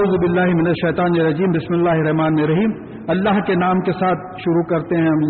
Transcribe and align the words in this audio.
اعوذ 0.00 0.14
باللہ 0.20 0.52
من 0.54 0.66
الشیطان 0.66 1.16
الرجیم، 1.20 1.50
بسم 1.50 1.74
اللہ 1.74 1.98
الرحمن 2.02 2.36
الرحیم۔ 2.42 2.70
اللہ 3.08 3.40
کے 3.46 3.54
نام 3.54 3.80
کے 3.80 3.92
ساتھ 3.92 4.20
شروع 4.36 4.62
کرتے 4.68 4.96
ہیں 4.96 5.08
ہم 5.08 5.24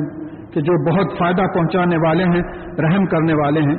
کہ 0.52 0.60
جو 0.60 0.76
بہت 0.88 1.16
فائدہ 1.18 1.46
پہنچانے 1.54 1.96
والے 1.96 2.24
ہیں، 2.24 2.42
رحم 2.84 3.06
کرنے 3.06 3.34
والے 3.34 3.60
ہیں۔ 3.60 3.74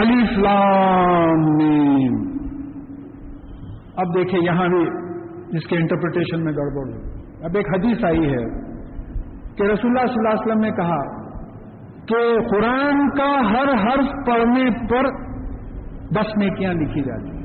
علی 0.00 0.16
اسلام 0.22 1.46
اب 3.96 4.14
دیکھیں 4.16 4.38
یہاں 4.42 4.68
بھی 4.68 4.82
جس 5.52 5.66
کے 5.66 5.76
انٹرپریٹیشن 5.76 6.44
میں 6.44 6.52
گڑبڑ 6.52 6.84
اب 7.44 7.56
ایک 7.56 7.74
حدیث 7.74 8.04
آئی 8.04 8.30
ہے 8.34 8.44
کہ 9.56 9.72
رسول 9.72 9.90
اللہ 9.90 10.12
صلی 10.12 10.22
اللہ 10.22 10.34
علیہ 10.34 10.44
وسلم 10.44 10.60
نے 10.60 10.70
کہا 10.70 11.00
کہ 12.12 12.22
قرآن 12.52 13.08
کا 13.18 13.32
ہر 13.50 13.76
حرف 13.84 14.14
پڑھنے 14.26 14.70
پر 14.92 15.10
دس 16.18 16.36
نیکیاں 16.38 16.74
لکھی 16.74 17.02
جاتی 17.02 17.30
ہیں۔ 17.30 17.39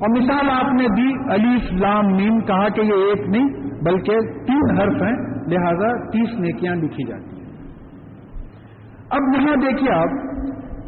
اور 0.00 0.08
مثال 0.08 0.50
آپ 0.50 0.72
نے 0.72 0.86
دی 0.88 1.34
علی 1.34 1.56
اسلام 1.56 2.06
میم 2.06 2.40
کہا 2.40 2.68
کہ 2.68 2.80
یہ 2.80 2.94
ایک 2.94 3.28
نہیں 3.28 3.48
بلکہ 3.84 4.12
تین 4.46 4.78
حرف 4.78 5.02
ہیں، 5.02 5.16
لہذا 5.46 6.10
تیس 6.10 6.40
نیکیاں 6.40 6.74
لکھی 6.74 7.04
جاتی 7.08 7.36
ہیں۔ 7.36 7.50
اب 9.10 9.40
یہاں 9.40 9.56
دیکھیے 9.56 9.92
آپ 9.92 10.08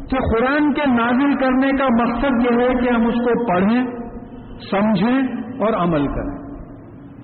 کہ 0.09 0.17
قرآن 0.33 0.73
کے 0.73 0.81
نازل 0.89 1.35
کرنے 1.35 1.71
کا 1.71 1.85
مقصد 2.01 2.45
یہ 2.45 2.61
ہے 2.61 2.83
کہ 2.83 2.89
ہم 2.89 3.07
اس 3.07 3.13
کو 3.13 3.47
پڑھیں، 3.47 3.85
سمجھیں 4.71 5.21
اور 5.59 5.73
عمل 5.73 6.07
کریں۔ 6.07 6.43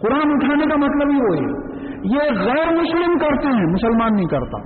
قرآن 0.01 0.31
اٹھانے 0.31 0.65
کا 0.69 0.75
مطلب 0.75 1.11
ہی 1.13 1.21
وہی 1.21 1.69
یہ 2.15 2.19
غیر 2.19 2.67
مسلم 2.81 3.17
کرتے 3.17 3.47
ہیں، 3.47 3.65
مسلمان 3.65 4.13
نہیں 4.13 4.25
کرتا۔ 4.25 4.57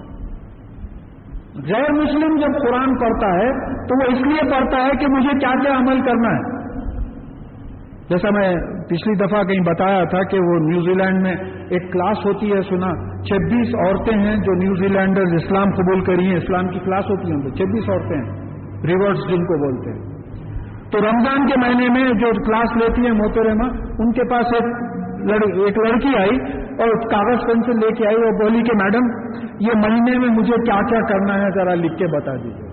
غیر 1.68 1.92
مسلم 1.92 2.36
جب 2.36 2.68
قرآن 2.68 2.96
پڑھتا 3.00 3.28
ہے 3.28 3.52
تو 3.88 3.98
وہ 3.98 4.16
اس 4.16 4.22
لیے 4.22 4.52
پڑھتا 4.52 4.78
ہے 4.78 4.92
کہ 4.92 5.08
مجھے 5.08 5.40
کیا 5.40 5.52
کیا 5.62 5.78
عمل 5.78 6.02
کرنا 6.02 6.30
ہے۔ 6.30 6.53
جیسا 8.14 8.32
میں 8.32 8.48
پچھلی 8.90 9.14
دفعہ 9.16 9.44
کہیں 9.44 9.62
بتایا 9.68 10.04
تھا 10.04 10.24
کہ 10.32 10.40
وہ 10.40 10.56
نیوزی 10.64 10.94
لینڈ 10.94 11.22
میں 11.22 11.36
ایک 11.70 11.92
کلاس 11.94 12.26
ہوتی 12.26 12.52
ہے، 12.54 12.62
سنا، 12.62 12.90
چھبیس 13.24 13.76
عورتیں 13.76 14.18
ہیں 14.18 14.36
جو 14.38 14.56
نیوزی 14.56 14.88
لینڈر 14.88 15.36
اسلام 15.36 15.72
قبول 15.74 16.04
کری 16.04 16.26
ہیں، 16.26 16.38
اسلام 16.38 16.68
کی 16.68 16.80
کلاس 16.80 17.10
ہوتی 17.10 17.32
ہے 17.32 17.54
چھبیس 17.60 17.90
عورتیں 17.90 18.18
ہیں، 18.18 18.88
ریورس 18.88 19.24
جن 19.30 19.46
کو 19.52 19.60
بولتے 19.64 19.94
ہیں۔ 19.94 20.02
تو 20.92 21.00
رمضان 21.00 21.46
کے 21.48 21.60
مہینے 21.60 21.88
میں 21.90 22.10
جو 22.14 22.32
کلاس 22.46 22.76
لیتی 22.78 23.06
ہیں 23.06 23.14
محترمہ، 23.14 23.70
ان 24.00 24.12
کے 24.12 24.24
پاس 24.30 24.54
ایک 24.54 24.64
ایک 25.32 25.78
لڑکی 25.78 26.18
آئی 26.18 26.38
اور 26.78 26.94
کاغذ 27.12 27.46
پینسل 27.48 27.80
لے 27.80 27.92
کے 27.92 28.08
آئی 28.08 28.16
اور 28.16 28.42
بولی 28.42 28.62
کہ 28.64 28.76
میڈم، 28.84 29.06
یہ 29.60 29.72
مہینے 29.76 30.18
میں 30.18 30.30
مجھے 30.30 30.56
کیا 30.64 30.82
کیا 30.90 31.00
کرنا 31.08 31.42
ہے، 31.42 31.52
ذرا 31.56 31.74
لکھ 31.74 31.98
کے 31.98 32.08
بتا 32.08 32.36
دیجیے 32.36 32.72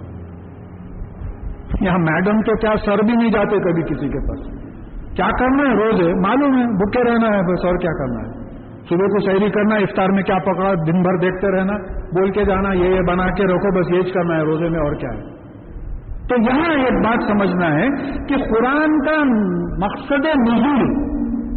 یہاں 1.81 1.99
میڈم 1.99 2.41
تو 2.41 2.57
کیا 2.57 2.73
سر 2.85 3.03
بھی 3.05 3.13
نہیں 3.13 3.31
جاتے 3.31 3.59
کبھی 3.59 3.83
کسی 3.83 4.09
کے 4.09 4.27
پاس۔ 4.29 4.70
کیا 5.17 5.29
کرنا 5.39 5.71
ہے 5.71 5.77
روز؟ 5.77 6.01
ہے 6.01 6.15
معلوم 6.15 6.59
ہے، 6.59 6.65
بھوکے 6.65 7.11
رہنا 7.11 7.37
ہے، 7.37 7.53
بس 7.53 7.65
اور 7.65 7.77
کیا 7.77 7.93
کرنا 7.93 8.21
ہے؟ 8.21 8.41
صبح 8.89 9.07
کو 9.07 9.21
سیری 9.21 9.51
کرنا، 9.51 9.75
افطار 9.75 10.09
میں 10.09 10.23
کیا 10.23 10.39
پکڑا، 10.39 10.73
دن 10.73 11.03
بھر 11.03 11.17
دیکھتے 11.17 11.59
رہنا، 11.59 11.73
بول 11.99 12.31
کے 12.31 12.45
جانا، 12.45 12.73
یہ 12.73 12.85
یہ 12.85 13.01
بنا 13.01 13.27
کے 13.27 13.45
رکھو، 13.45 13.81
بس 13.81 13.91
یہ 13.91 14.13
کرنا 14.13 14.37
ہے، 14.37 14.43
روزے 14.43 14.69
میں 14.69 14.81
اور 14.81 14.93
کیا 14.93 15.11
ہے؟ 15.11 15.41
تو 16.29 16.37
یہاں 16.37 16.73
ایک 16.85 16.93
بات 16.93 17.25
سمجھنا 17.29 17.75
ہے 17.75 17.89
کہ 18.29 18.37
قرآن 18.37 18.99
کا 19.01 19.23
مقصد 19.87 20.27
نزول 20.49 21.11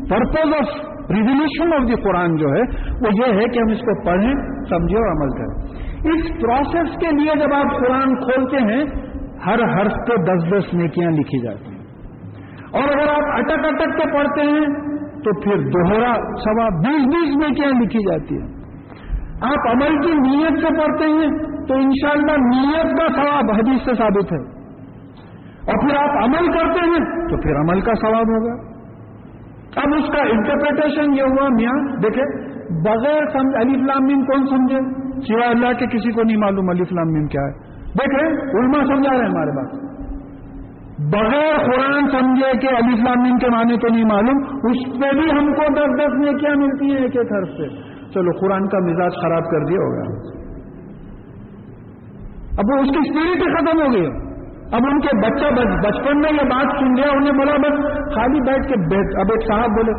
purpose 0.10 0.54
of 0.54 0.94
revolution 1.12 1.74
of 1.74 1.88
the 1.88 2.02
Quran 2.04 2.36
جو 2.36 2.48
ہے، 2.48 2.62
وہ 3.02 3.08
یہ 3.14 3.34
ہے 3.34 3.46
کہ 3.46 3.60
ہم 3.60 3.72
اس 3.72 3.80
کو 3.80 4.06
پڑھیں، 4.06 4.34
سمجھیں 4.70 4.98
اور 4.98 5.12
عمل 5.12 5.30
کریں۔ 5.30 5.84
اس 6.14 6.42
پروسیس 6.42 6.98
کے 7.00 7.08
لیے 7.12 7.32
جب 7.40 7.54
آپ 7.54 7.80
قرآن 7.80 8.16
کھولتے 8.16 8.58
ہیں، 8.58 8.84
ہر 9.46 9.60
حرف 9.60 9.92
پہ 9.92 10.16
دس 10.16 10.44
دس 10.50 10.74
نیکیاں 10.74 11.12
لکھی 11.12 11.42
جاتی 11.42 11.66
ہیں۔ 11.66 11.73
اور 12.74 12.84
اگر 12.84 13.10
آپ 13.10 13.40
اٹک 13.40 13.66
اٹک 13.66 13.98
کے 13.98 14.18
پڑھتے 14.18 14.42
ہیں 14.42 14.94
تو 15.10 15.42
پھر 15.42 15.58
دوہرا 15.58 16.14
سوا 16.16 16.70
بیس 16.70 17.06
بیس 17.06 17.36
میں 17.36 17.56
کیا 17.56 17.68
لکھی 17.68 18.00
جاتی 18.00 18.36
ہے؟ 18.36 18.64
آپ 19.42 19.72
عمل 19.72 20.02
کی 20.02 20.14
نیت 20.14 20.60
سے 20.60 20.78
پڑھتے 20.80 21.06
ہیں 21.06 21.32
تو 21.68 21.74
انشاءاللہ 21.74 22.32
نیت 22.32 23.00
کا 23.00 23.22
ثواب 23.22 23.52
حدیث 23.52 23.86
سے 23.86 23.96
ثابت 23.96 24.32
ہے۔ 24.32 24.64
اور 25.44 25.88
پھر 25.88 25.96
آپ 25.98 26.24
عمل 26.24 26.48
کرتے 26.48 26.80
ہیں 26.80 27.28
تو 27.30 27.38
پھر 27.42 27.56
عمل 27.56 27.82
کا 27.82 27.92
ثواب 27.94 28.30
ہوگا۔ 28.30 28.74
اب 29.76 29.94
اس 29.98 30.16
کا 30.16 30.22
انٹرپریٹیشن 30.22 31.14
یہ 31.14 31.22
ہوا 31.22 31.48
میاں، 31.50 31.98
دیکھیں، 31.98 32.54
بغیر 32.86 33.24
علی 33.62 33.86
فلامین 33.86 34.26
کون 34.26 34.46
سمجھے؟ 34.46 34.80
سوائے 35.22 35.50
اللہ 35.50 35.80
کے 35.80 35.86
کسی 35.86 36.12
کو 36.12 36.24
نہیں 36.24 36.38
معلوم 36.38 36.70
علی 36.70 36.84
فلامین 36.84 37.28
کیا 37.28 37.42
ہے۔ 37.42 37.52
دیکھیں، 37.88 38.30
علماء 38.60 38.96
سمجھا 38.96 39.12
رہے 39.12 39.20
ہیں 39.20 39.30
ہمارے 39.30 39.52
پاس۔ 39.52 39.93
بغیر 41.12 41.58
قرآن 41.58 42.12
سمجھے 42.12 42.58
کہ 42.58 42.68
علی 42.68 42.94
اسلامین 42.94 43.38
کے 43.38 43.50
معنی 43.50 43.78
تو 43.78 43.88
نہیں 43.88 44.06
معلوم، 44.06 44.44
اس 44.44 45.02
پہ 45.02 45.16
بھی 45.16 45.32
ہم 45.32 45.54
کو 45.54 45.74
دس 45.74 46.04
دس 46.04 46.14
میں 46.18 46.34
کیا 46.34 46.50
ملتی 46.56 46.86
ہیں 46.86 46.98
ایک 46.98 47.18
ایک 47.18 47.34
حرف 47.34 47.48
سے۔ 47.48 47.68
چلو، 48.14 48.32
قرآن 48.40 48.68
کا 48.68 48.78
مزاج 48.78 49.12
خراب 49.22 49.44
کر 49.44 49.66
دیا 49.66 49.78
ہوگا۔ 49.78 50.34
اب 52.58 52.74
وہ 52.74 52.82
اس 52.82 52.90
کی 52.92 52.98
اسپرٹ 53.00 53.48
ہی 53.48 53.54
ختم 53.54 53.82
ہو 53.82 53.94
گئی۔ 53.94 54.06
اب 54.72 54.82
ان 54.92 55.00
کے 55.00 55.18
بچہ 55.18 55.62
بچپن 55.88 56.20
میں 56.20 56.32
یہ 56.32 56.44
بات 56.44 56.80
سن 56.80 56.96
گیا 56.98 57.12
انہیں 57.12 57.32
بولا، 57.32 57.56
بس 57.56 57.80
خالی 58.16 58.40
بیٹھ 58.40 58.68
کے 58.68 58.96
اب 59.22 59.28
ایک 59.32 59.42
صاحب 59.42 59.70
بولے، 59.70 59.92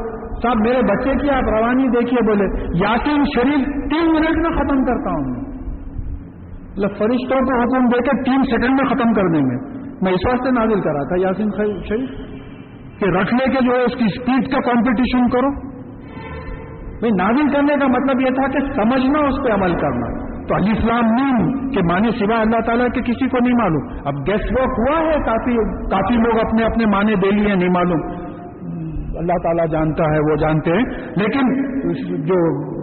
صاحب، 0.43 0.57
میرے 0.57 0.83
بچے 0.83 1.15
کی 1.15 1.31
آپ 1.31 1.43
روانی 1.43 1.89
دیکھیے 1.89 2.27
بولے۔ 2.27 2.63
یاسین 2.85 3.25
شریف 3.25 3.67
تین 3.67 4.13
منٹ 4.13 4.37
میں 4.37 4.51
ختم 4.51 4.85
کرتا 4.85 5.11
ہوں۔ 5.11 5.45
مطلب 6.71 6.91
فرشتوں 6.91 7.41
کو 7.41 7.61
حکم 7.61 7.85
دے 7.85 7.99
کے 7.99 8.23
تین 8.23 8.43
سیکنڈ 8.43 8.71
میں 8.71 8.95
ختم 8.95 9.13
کر 9.13 9.29
دیں 9.29 9.43
گے۔ 9.43 9.84
میں 10.03 10.13
اس 10.13 10.27
واسطے 10.27 10.51
نازل 10.51 10.81
کرا 10.81 11.03
تھا، 11.03 11.17
یاسین 11.21 11.51
شریف، 11.89 12.09
کہ 12.99 13.05
رکھنے 13.05 13.45
کے 13.45 13.65
جو 13.65 13.71
ہے 13.73 13.83
اس 13.83 13.97
کی 13.97 14.05
اسپیڈ 14.05 14.53
کا 14.53 14.73
کمپٹیشن 14.73 15.29
کرو۔ 15.29 15.75
بھائی، 17.01 17.11
نازل 17.11 17.53
کرنے 17.53 17.75
کا 17.81 17.87
مطلب 17.87 18.21
یہ 18.21 18.27
تھا 18.27 18.47
کہ 18.49 18.59
سمجھنا، 18.59 19.19
اس 19.19 19.35
پہ 19.47 19.53
عمل 19.53 19.75
کرنا۔ 19.75 20.25
تو 20.49 20.57
علی 20.57 20.71
اسلام 20.71 21.05
نیم، 21.05 21.69
کہ 21.69 21.81
معنی 21.93 22.11
سوا 22.11 22.41
اللہ 22.41 22.61
تعالیٰ 22.67 22.87
کے 22.87 23.01
کسی 23.01 23.29
کو 23.29 23.39
نہیں 23.45 23.55
معلوم۔ 23.55 23.99
اب 24.05 24.15
گیس 24.15 24.41
ورک 24.51 24.73
ہوا 24.79 25.01
ہے، 25.01 25.13
کافی 25.27 25.57
کافی 25.91 26.15
لوگ 26.15 26.39
اپنے 26.47 26.65
اپنے 26.65 26.87
معنی 26.87 27.15
دے 27.15 27.31
لیے، 27.31 27.55
نہیں 27.55 27.69
معلوم۔ 27.69 28.25
اللہ 29.19 29.33
تعالیٰ 29.43 29.67
جانتا 29.69 30.05
ہے، 30.05 30.31
وہ 30.31 30.37
جانتے 30.37 30.71
ہیں۔ 30.71 30.85
لیکن 31.17 31.47
جو 32.27 32.75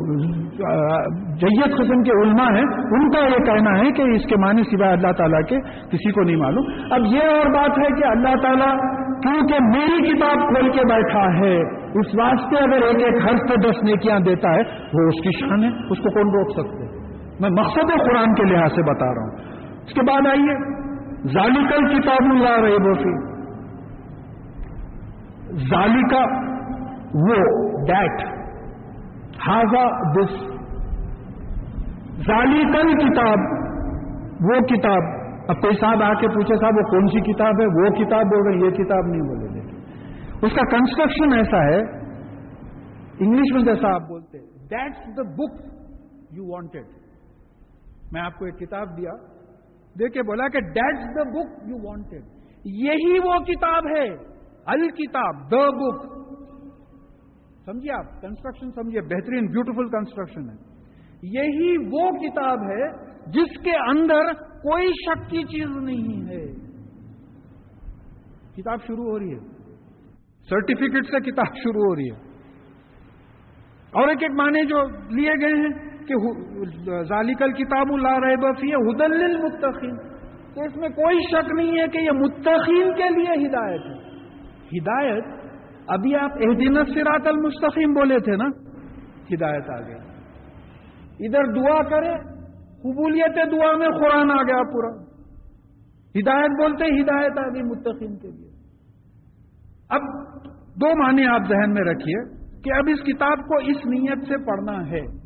جیت 1.36 1.78
قسم 1.78 2.04
کے 2.04 2.22
علماء 2.22 2.52
ہیں، 2.56 2.66
ان 2.92 3.12
کا 3.12 3.20
یہ 3.20 3.46
کہنا 3.46 3.80
ہے 3.80 3.92
کہ 3.92 4.02
اس 4.02 4.26
کے 4.30 4.36
معنی 4.38 4.64
سوائے 4.64 4.94
اللہ 4.94 5.12
تعالیٰ 5.12 5.42
کے 5.50 5.60
کسی 5.62 6.12
کو 6.12 6.22
نہیں 6.22 6.36
معلوم۔ 6.36 6.94
اب 6.94 7.00
یہ 7.06 7.20
اور 7.20 7.52
بات 7.54 7.80
ہے 7.80 8.02
کہ 8.02 8.06
اللہ 8.06 8.36
تعالیٰ 8.42 8.78
کیونکہ 9.22 9.56
میری 9.64 10.14
کتاب 10.14 10.36
کھول 10.36 10.72
کے 10.72 10.82
بیٹھا 10.94 11.38
ہے، 11.40 11.58
اس 12.00 12.06
واسطے 12.20 12.64
اگر 12.64 12.82
ایک 12.82 13.04
ایک 13.04 13.16
حرف 13.16 13.40
پہ 13.50 13.56
دس 13.56 13.84
نیکیاں 13.84 14.20
دیتا 14.20 14.50
ہے، 14.50 14.62
وہ 14.94 15.08
اس 15.08 15.24
کی 15.24 15.40
شان 15.40 15.64
ہے، 15.64 15.70
اس 15.70 15.98
کو 15.98 16.10
کون 16.10 16.30
روک 16.30 16.52
سکتے؟ 16.52 16.86
میں 17.40 17.50
مقصد 17.50 18.10
قرآن 18.10 18.34
کے 18.34 18.44
لحاظ 18.44 18.72
سے 18.76 18.82
بتا 18.82 19.06
رہا 19.06 19.22
ہوں۔ 19.22 19.36
اس 19.88 19.94
کے 19.94 20.02
بعد 20.02 20.28
آئیے۔ 20.28 20.82
ذالکل 21.28 22.00
کتاب 22.00 22.32
اللہ 22.32 22.60
رہے 22.60 22.78
بوسی 22.78 23.32
ذالکا 25.70 26.22
وہ 27.14 27.36
ڈیٹ 27.88 28.41
ہاضا 29.48 29.84
دس 30.16 30.34
ذالکل 32.26 32.92
کتاب، 32.98 33.46
وہ 34.50 34.60
کتاب۔ 34.68 35.10
اب 35.50 35.62
کوئی 35.62 35.78
صاحب 35.80 36.04
آ 36.04 36.12
کے 36.22 36.28
پوچھے 36.34 36.56
صاحب 36.56 36.78
وہ 36.78 36.84
کون 36.90 37.08
سی 37.08 37.22
کتاب 37.24 37.62
ہے؟ 37.62 37.66
وہ 37.78 37.90
کتاب 37.96 38.30
بول 38.34 38.46
رہے 38.48 38.66
یہ 38.66 38.76
کتاب 38.76 39.08
نہیں 39.08 39.24
بولے 39.30 39.48
دیکھیں 39.54 40.46
اس 40.48 40.54
کا 40.56 40.66
کنسٹرکشن 40.70 41.34
ایسا 41.34 41.64
ہے، 41.64 41.80
انگلش 43.20 43.54
میں 43.54 43.64
جیسا 43.64 43.94
آپ 43.96 44.08
بولتے 44.10 44.38
that's 44.72 45.18
the 45.18 45.24
book 45.40 45.58
you 46.32 46.46
wanted 46.52 46.86
میں 48.14 48.22
آپ 48.22 48.38
کو 48.40 48.46
ایک 48.46 48.58
کتاب 48.60 48.96
دیا 48.98 49.16
دیکھے 49.96 50.24
بولا 50.24 50.48
کہ 50.48 50.62
that's 50.78 51.10
the 51.16 51.24
book 51.32 51.68
you 51.70 51.82
wanted 51.84 52.24
یہی 52.80 53.20
وہ 53.20 53.38
کتاب 53.46 53.92
ہے، 53.96 54.08
الکتاب 54.74 55.44
دا 55.52 55.66
بک 55.78 56.10
سمجھیے 57.66 57.92
آپ؟ 57.92 58.22
کنسٹرکشن 58.22 58.72
سمجھیے 58.72 59.02
بہترین 59.02 59.48
بیوٹیفل 59.48 59.90
کنسٹرکشن 59.90 60.50
ہے۔ 60.50 60.72
یہی 61.24 61.78
وہ 61.78 62.12
کتاب 62.12 62.60
ہے 62.60 62.88
جس 63.28 63.64
کے 63.64 63.72
اندر 63.72 64.34
کوئی 64.44 64.88
شک 64.88 65.30
کی 65.30 65.44
چیز 65.44 65.70
نہیں 65.70 66.30
ہے۔ 66.30 66.46
کتاب 68.54 68.78
شروع 68.88 69.06
ہو 69.06 69.20
رہی 69.20 69.34
ہے۔ 69.34 69.40
سرٹیفکیٹ 70.50 71.06
سے 71.06 71.32
کتاب 71.32 71.58
شروع 71.58 71.82
ہو 71.82 71.96
رہی 71.96 72.12
ہے۔ 72.12 72.32
اور 73.92 74.08
ایک 74.08 74.18
ایک 74.22 74.32
معنی 74.32 74.66
جو 74.66 74.84
لیے 74.90 75.32
گئے 75.42 75.56
ہیں 75.56 75.92
کہ 76.06 76.14
ذالکل 77.04 77.52
کتاب 77.52 77.94
اللہ 77.94 78.20
رہے 78.20 78.36
بفی 78.36 78.74
ہدل 78.74 79.38
متقین 79.38 79.98
تو 80.56 80.62
اس 80.62 80.76
میں 80.76 80.90
کوئی 80.90 81.20
شک 81.32 81.52
نہیں 81.54 81.82
ہے 81.82 81.88
کہ 81.88 81.98
یہ 81.98 82.12
متقین 82.12 82.94
کے 82.94 83.10
لیے 83.10 83.48
ہدایت 83.48 83.82
ہے۔ 83.82 84.20
ہدایت 84.78 85.41
ابھی 85.88 86.16
آپ 86.16 86.32
احدین 86.34 86.74
سرات 86.74 87.28
المستقیم 87.28 87.94
بولے 87.94 88.20
تھے 88.20 88.36
نا؟ 88.36 88.46
ہدایت 89.34 89.70
آ 89.70 89.88
گئی۔ 89.88 89.96
ادھر 91.20 91.44
دعا 91.44 91.84
کرے، 91.84 92.14
قبولیت 92.80 93.36
دعا 93.36 93.78
میں 93.78 93.88
قرآن 93.88 94.32
آ 94.32 94.44
گیا 94.44 94.72
پورا۔ 94.72 95.12
ہدایت 96.20 96.50
بولتے 96.62 97.02
ہدایت 97.02 97.38
آ 97.38 97.54
گئی 97.54 97.64
متقین 97.64 98.18
کے 98.18 98.28
لیے۔ 98.28 98.52
اب 99.90 100.02
دو 100.76 101.04
معنی 101.04 101.26
آپ 101.26 101.42
ذہن 101.50 101.74
میں 101.74 101.82
رکھیے 101.82 102.42
کہ 102.64 102.74
اب 102.74 102.84
اس 102.88 103.02
کتاب 103.02 103.48
کو 103.48 103.58
اس 103.58 103.78
نیت 103.86 104.28
سے 104.28 104.46
پڑھنا 104.46 104.90
ہے 104.90 105.22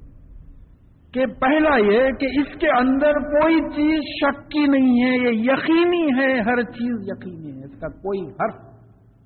کہ 1.13 1.25
پہلا 1.25 1.77
یہ 1.77 2.11
کہ 2.11 2.25
اس 2.25 2.59
کے 2.59 2.67
اندر 2.67 3.13
کوئی 3.13 3.55
چیز 3.55 3.99
شک 4.23 4.51
کی 4.51 4.67
نہیں 4.67 5.03
ہے، 5.03 5.17
یہ 5.17 5.51
یقینی 5.51 6.19
ہے، 6.19 6.39
ہر 6.39 6.61
چیز 6.61 6.95
یقینی 7.01 7.59
ہے۔ 7.59 7.65
اس 7.65 7.79
کا 7.79 7.87
کوئی 7.87 8.21
حرف 8.21 8.55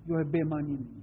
جو 0.05 0.17
ہے 0.17 0.23
بے 0.23 0.43
معنی 0.43 0.71
نہیں۔ 0.71 0.98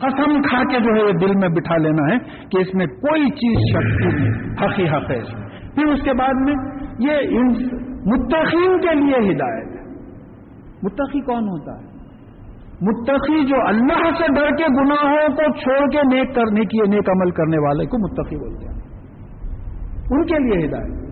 قسم 0.00 0.42
کھا 0.42 0.62
کے 0.62 0.80
جو 0.80 0.94
ہے 0.94 1.08
یہ 1.08 1.12
دل 1.12 1.34
میں 1.34 1.48
بٹھا 1.48 1.76
لینا 1.76 2.12
ہے 2.12 2.18
کہ 2.48 2.58
اس 2.58 2.74
میں 2.74 2.86
کوئی 2.86 3.30
چیز 3.30 3.76
شک 3.76 4.02
نہیں 4.02 4.40
حقی 4.52 4.88
حق 4.88 5.10
ہے 5.10 5.16
اس 5.16 5.34
میں۔ 5.34 5.48
پھر 5.74 5.84
اس 5.92 6.02
کے 6.02 6.12
بعد 6.12 6.34
میں 6.34 6.54
یہ 6.98 7.38
متقین 8.06 8.80
کے 8.80 8.94
لیے 8.94 9.32
ہدایت 9.32 9.66
ہے۔ 9.66 9.94
متقی 10.82 11.20
کون 11.20 11.42
ہوتا 11.42 11.72
ہے؟ 11.72 11.88
متقی 12.80 13.46
جو 13.46 13.56
اللہ 13.66 14.10
سے 14.18 14.34
ڈر 14.34 14.56
کے 14.56 14.64
گناہوں 14.64 15.28
کو 15.28 15.60
چھوڑ 15.60 15.90
کے 15.90 16.16
نیک 16.16 16.34
کرنے 16.34 16.64
کی، 16.64 16.78
نیک 16.90 17.10
عمل 17.10 17.30
کرنے 17.30 17.58
والے 17.58 17.86
کو 17.86 17.98
متقی 17.98 18.36
بولتے 18.36 18.66
ہیں۔ 18.66 18.78
ان 20.10 20.26
کے 20.26 20.38
لیے 20.38 20.68
ہدایت۔ 20.68 21.08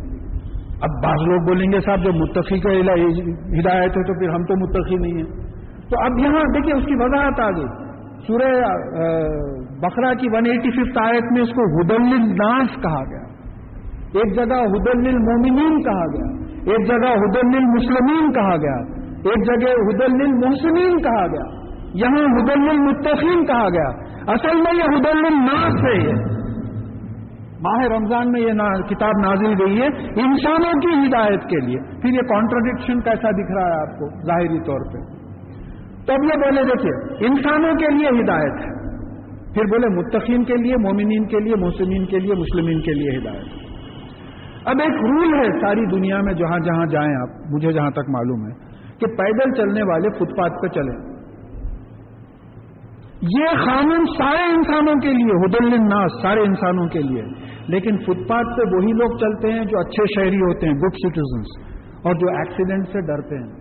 اب 0.82 1.04
بعض 1.04 1.28
لوگ 1.28 1.40
بولیں 1.40 1.72
گے 1.72 1.80
صاحب، 1.80 2.04
جو 2.04 2.12
متقی 2.12 2.60
کا 2.60 2.70
ہدایت 3.60 3.96
ہے 3.96 4.02
تو 4.02 4.18
پھر 4.18 4.28
ہم 4.28 4.44
تو 4.44 4.56
متقی 4.56 4.94
نہیں 4.94 5.16
ہیں۔ 5.16 5.46
تو 5.90 6.04
اب 6.04 6.18
یہاں 6.18 6.44
دیکھیے 6.54 6.74
اس 6.74 6.84
کی 6.86 6.94
وضاحت 6.94 7.40
آ 7.40 7.50
گئی 7.50 7.85
سورہ 8.22 8.50
بقرہ 9.80 10.14
کی 10.14 10.28
ون 10.32 10.46
ایٹی 10.46 10.70
ففتھ 10.70 10.98
آیت 11.04 11.32
میں 11.32 11.42
اس 11.42 11.48
کو 11.48 11.64
ہدل 11.74 12.04
الناس 12.04 12.82
کہا 12.82 13.02
گیا۔ 13.02 13.24
ایک 14.14 14.34
جگہ 14.34 14.60
ہدل 14.74 15.08
المومنین 15.08 15.82
کہا 15.82 16.06
گیا، 16.06 16.28
ایک 16.70 16.86
جگہ 16.88 17.12
ہدل 17.24 17.56
المسلمین 17.56 18.32
کہا 18.32 18.56
گیا، 18.56 18.78
ایک 19.24 19.46
جگہ 19.46 19.72
حدل 19.88 20.14
المحسنین 20.20 20.98
کہا 20.98 21.26
گیا۔ 21.26 21.66
یہاں 21.94 22.24
حدل 22.36 22.68
المتقین 22.68 23.46
کہا 23.46 23.68
گیا۔ 23.68 23.88
اصل 24.26 24.56
میں 24.56 24.72
یہ 24.76 24.82
حدل 24.82 25.26
الناس 25.26 25.84
ہے 25.84 25.94
یہ۔ 25.96 26.24
ماہ 27.60 27.84
رمضان 27.84 28.30
میں 28.30 28.40
یہ 28.40 28.52
کتاب 28.88 29.12
نازل 29.26 29.52
گئی 29.62 29.80
ہے 29.82 29.86
انسانوں 30.24 30.72
کی 30.80 31.06
ہدایت 31.06 31.42
کے 31.42 31.56
لیے۔ 31.56 31.78
پھر 32.00 32.10
یہ 32.10 32.20
کانٹرڈکشن 32.20 33.00
کیسا 33.00 33.30
دکھ 33.30 33.52
رہا 33.52 33.66
ہے 33.66 33.80
آپ 33.80 33.98
کو 33.98 34.08
ظاہری 34.26 34.60
طور 34.60 34.80
پہ؟ 34.92 35.15
تو 36.06 36.12
اب 36.12 36.24
یہ 36.24 36.38
بولے، 36.38 36.62
دیکھیے، 36.62 37.26
انسانوں 37.26 37.74
کے 37.74 37.94
لیے 37.94 38.08
ہدایت 38.08 38.52
ہے۔ 38.52 38.76
پھر 39.54 39.62
بولے، 39.62 39.88
متقین 39.88 40.44
کے 40.44 40.54
لیے، 40.54 40.76
مومنین 40.76 41.26
کے 41.26 41.40
لیے، 41.40 41.54
محسنین 41.56 42.06
کے 42.06 42.18
لیے، 42.18 42.34
مسلمین 42.34 42.80
کے 42.80 42.92
لیے 42.92 43.18
ہدایت۔ 43.18 43.44
اب 44.64 44.76
ایک 44.80 44.92
رول 44.92 45.34
ہے 45.34 45.60
ساری 45.60 45.86
دنیا 45.86 46.20
میں، 46.20 46.32
جہاں 46.32 46.58
جہاں 46.58 46.86
جائیں 46.86 47.16
آپ، 47.16 47.54
مجھے 47.54 47.72
جہاں 47.72 47.90
تک 47.90 48.08
معلوم 48.08 48.46
ہے، 48.46 48.52
کہ 48.98 49.06
پیدل 49.06 49.54
چلنے 49.54 49.82
والے 49.82 50.08
فٹ 50.10 50.36
پاتھ 50.38 50.52
پہ 50.62 50.66
چلیں۔ 50.66 51.16
یہ 53.22 53.44
قانون 53.66 54.04
سارے 54.06 54.54
انسانوں 54.54 54.94
کے 54.94 55.08
لیے 55.08 55.44
حدل 55.44 55.80
الناس 55.80 56.12
سارے 56.22 56.40
انسانوں 56.40 56.86
کے 56.86 56.98
لیے۔ 56.98 57.22
لیکن 57.68 57.96
فٹ 57.96 58.28
پاتھ 58.28 58.56
پہ 58.56 58.76
وہی 58.76 58.92
لوگ 58.92 59.18
چلتے 59.18 59.52
ہیں 59.52 59.64
جو 59.64 59.78
اچھے 59.78 60.04
شہری 60.14 60.36
ہوتے 60.36 60.66
ہیں 60.66 60.74
گڈ 60.74 60.94
سٹیزنس 60.94 61.46
اور 62.04 62.14
جو 62.14 62.28
ایکسیڈنٹ 62.28 62.88
سے 62.88 63.00
ڈرتے 63.00 63.36
ہیں، 63.36 63.52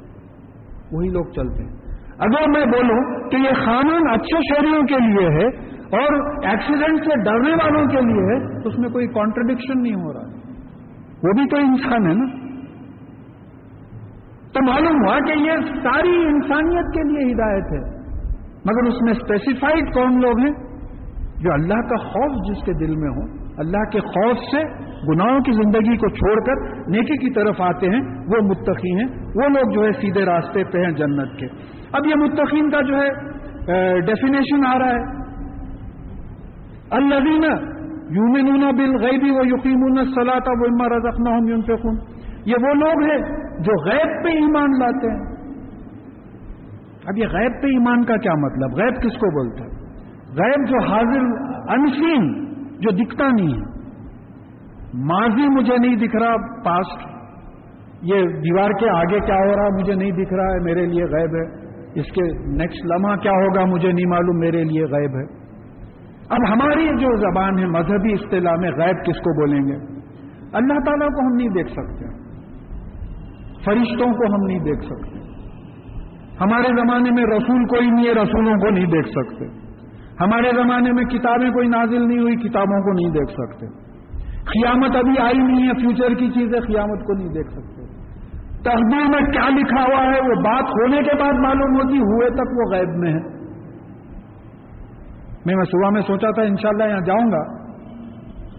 وہی 0.91 1.09
لوگ 1.09 1.25
چلتے 1.25 1.63
ہیں۔ 1.63 1.84
اگر 2.19 2.49
میں 2.49 2.65
بولوں 2.65 3.29
کہ 3.29 3.35
یہ 3.35 3.65
قانون 3.65 4.09
اچھے 4.09 4.37
شہریوں 4.37 4.83
کے 4.83 4.95
لیے 4.95 5.27
ہے 5.29 5.45
اور 5.71 6.35
ایکسیڈنٹ 6.45 6.99
سے 6.99 7.23
ڈرنے 7.23 7.51
والوں 7.51 7.85
کے 7.85 8.01
لیے 8.01 8.21
ہے، 8.21 8.63
تو 8.63 8.69
اس 8.69 8.79
میں 8.79 8.89
کوئی 8.89 9.07
کانٹرڈکشن 9.07 9.81
نہیں 9.81 9.95
ہو 9.95 10.13
رہا 10.13 10.35
وہ 11.23 11.31
بھی 11.31 11.49
تو 11.49 11.57
انسان 11.57 12.07
ہے 12.07 12.13
نا۔ 12.13 12.45
تو 14.53 14.71
معلوم 14.71 15.07
ہوا 15.07 15.19
کہ 15.19 15.39
یہ 15.39 15.51
ساری 15.83 16.25
انسانیت 16.25 16.93
کے 16.93 17.03
لیے 17.03 17.33
ہدایت 17.33 17.63
ہے۔ 17.63 17.95
مگر 18.65 18.87
اس 18.87 19.01
میں 19.01 19.13
اسپیسیفائڈ 19.13 19.93
کون 19.93 20.21
لوگ 20.21 20.39
ہیں؟ 20.39 20.53
جو 21.41 21.53
اللہ 21.53 21.73
کا 21.73 21.95
خوف 21.95 22.31
جس 22.49 22.65
کے 22.65 22.73
دل 22.73 22.95
میں 22.95 23.09
ہو 23.09 23.44
اللہ 23.57 23.83
کے 23.91 23.99
خوف 23.99 24.37
سے، 24.37 24.61
گناہوں 25.11 25.39
کی 25.39 25.51
زندگی 25.51 25.97
کو 25.97 26.09
چھوڑ 26.09 26.45
کر 26.45 26.79
نیکی 26.89 27.17
کی 27.17 27.33
طرف 27.33 27.61
آتے 27.61 27.89
ہیں، 27.89 28.01
وہ 28.01 28.41
متقی 28.43 28.95
ہیں۔ 28.95 29.07
وہ 29.35 29.49
لوگ 29.49 29.73
جو 29.73 29.83
ہے 29.83 29.91
سیدھے 29.91 30.25
راستے 30.25 30.63
پہ 30.63 30.77
ہیں 30.77 30.91
جنت 30.91 31.39
کے۔ 31.39 31.45
اب 31.91 32.07
یہ 32.07 32.15
متقین 32.15 32.69
کا 32.69 32.81
جو 32.81 32.95
ہے 32.95 34.01
ڈیفینیشن 34.01 34.65
آ 34.65 34.79
رہا 34.79 34.89
ہے۔ 34.89 35.25
النوین 36.91 37.43
یومن 38.09 38.75
بل 38.77 38.97
غیبی 39.03 39.31
و 39.31 39.45
یقین 39.45 39.95
سلاتا 39.95 40.51
وہ 40.51 40.65
اما 40.65 40.97
رزقنا 40.97 41.29
ہوں 41.29 41.47
یون 41.49 41.61
خون 41.61 41.95
یہ 42.45 42.55
وہ 42.61 42.73
لوگ 42.73 43.03
ہیں 43.03 43.17
جو 43.59 43.83
غیب 43.85 44.23
پہ 44.23 44.29
ایمان 44.29 44.69
لاتے 44.79 45.09
ہیں۔ 45.09 45.23
اب 47.05 47.17
یہ 47.17 47.27
غیب 47.27 47.51
پہ 47.61 47.67
ایمان 47.67 48.03
کا 48.03 48.17
کیا 48.17 48.33
مطلب؟ 48.33 48.77
غیب 48.77 48.95
کس 48.95 49.17
کو 49.17 49.31
بولتے 49.37 49.63
ہیں؟ 49.63 49.73
غیب 50.35 50.67
جو 50.67 50.79
حاضر 50.91 51.23
انسین 51.73 52.44
جو 52.79 52.89
دکھتا 52.91 53.27
نہیں 53.27 53.47
ہے۔ 53.47 53.75
ماضی 54.93 55.49
مجھے 55.49 55.77
نہیں 55.77 55.95
دکھ 55.95 56.15
رہا 56.15 56.63
پاسٹ 56.63 57.15
یہ 58.01 58.23
دیوار 58.27 58.71
کے 58.71 58.89
آگے 58.89 59.19
کیا 59.19 59.35
ہو 59.35 59.55
رہا 59.55 59.67
مجھے 59.79 59.95
نہیں 59.95 60.11
دکھ 60.11 60.33
رہا 60.33 60.53
ہے، 60.53 60.63
میرے 60.63 60.85
لیے 60.85 61.03
غیب 61.03 61.35
ہے۔ 61.35 61.65
اس 61.99 62.05
کے 62.05 62.53
نیکسٹ 62.57 62.85
لمحہ 62.85 63.15
کیا 63.15 63.31
ہوگا 63.31 63.65
مجھے 63.65 63.91
نہیں 63.91 64.05
معلوم، 64.05 64.39
میرے 64.39 64.63
لیے 64.63 64.85
غیب 64.85 65.15
ہے۔ 65.15 65.45
اب 66.29 66.53
ہماری 66.53 66.87
جو 66.87 67.15
زبان 67.15 67.59
ہے، 67.59 67.65
مذہبی 67.65 68.13
اصطلاح 68.13 68.53
میں 68.59 68.69
غیب 68.71 69.05
کس 69.05 69.17
کو 69.17 69.39
بولیں 69.39 69.67
گے؟ 69.67 69.75
اللہ 70.53 70.73
تعالیٰ 70.73 71.07
کو 71.07 71.27
ہم 71.27 71.35
نہیں 71.35 71.49
دیکھ 71.49 71.69
سکتے۔ 71.69 72.25
فرشتوں 73.65 74.13
کو 74.13 74.35
ہم 74.35 74.45
نہیں 74.45 74.59
دیکھ 74.59 74.85
سکتے۔ 74.85 75.19
ہمارے 76.41 76.67
زمانے 76.67 77.11
میں 77.11 77.23
رسول 77.23 77.65
کوئی 77.65 77.89
نہیں 77.89 78.07
ہے، 78.07 78.13
رسولوں 78.13 78.53
کو 78.53 78.69
نہیں 78.69 78.85
دیکھ 78.85 79.07
سکتے۔ 79.07 79.64
ہمارے 80.21 80.49
زمانے 80.55 80.91
میں 80.91 81.03
کتابیں 81.03 81.49
کوئی 81.49 81.67
نازل 81.67 82.07
نہیں 82.07 82.19
ہوئی، 82.19 82.35
کتابوں 82.35 82.81
کو 82.81 82.93
نہیں 82.93 83.13
دیکھ 83.13 83.31
سکتے۔ 83.31 83.65
قیامت 84.35 84.95
ابھی 84.95 85.21
آئی 85.21 85.37
نہیں 85.37 85.67
ہے 85.67 85.73
فیوچر 85.73 86.13
کی 86.13 86.29
چیزیں 86.29 86.59
قیامت 86.59 86.99
کو 86.99 87.13
نہیں 87.17 87.27
دیکھ 87.27 87.49
سکتے۔ 87.51 87.81
تقدیر 88.59 89.09
میں 89.09 89.31
کیا 89.31 89.49
لکھا 89.49 89.81
ہوا 89.81 90.03
ہے؟ 90.03 90.29
وہ 90.29 90.35
بات 90.35 90.63
ہونے 90.63 90.97
کے 90.97 91.23
بعد 91.23 91.33
معلوم 91.33 91.75
ہوتی 91.75 91.97
ہوئے 91.97 92.29
تک 92.29 92.57
وہ 92.57 92.71
غیب 92.71 92.89
میں 92.89 93.13
ہے۔ 93.13 93.35
میں 95.45 95.55
میں 95.55 95.63
صبح 95.63 95.89
میں 95.89 96.01
سوچا 96.01 96.31
تھا، 96.31 96.41
انشاءاللہ 96.41 96.83
یہاں 96.83 97.01
جاؤں 97.01 97.31
گا۔ 97.31 97.65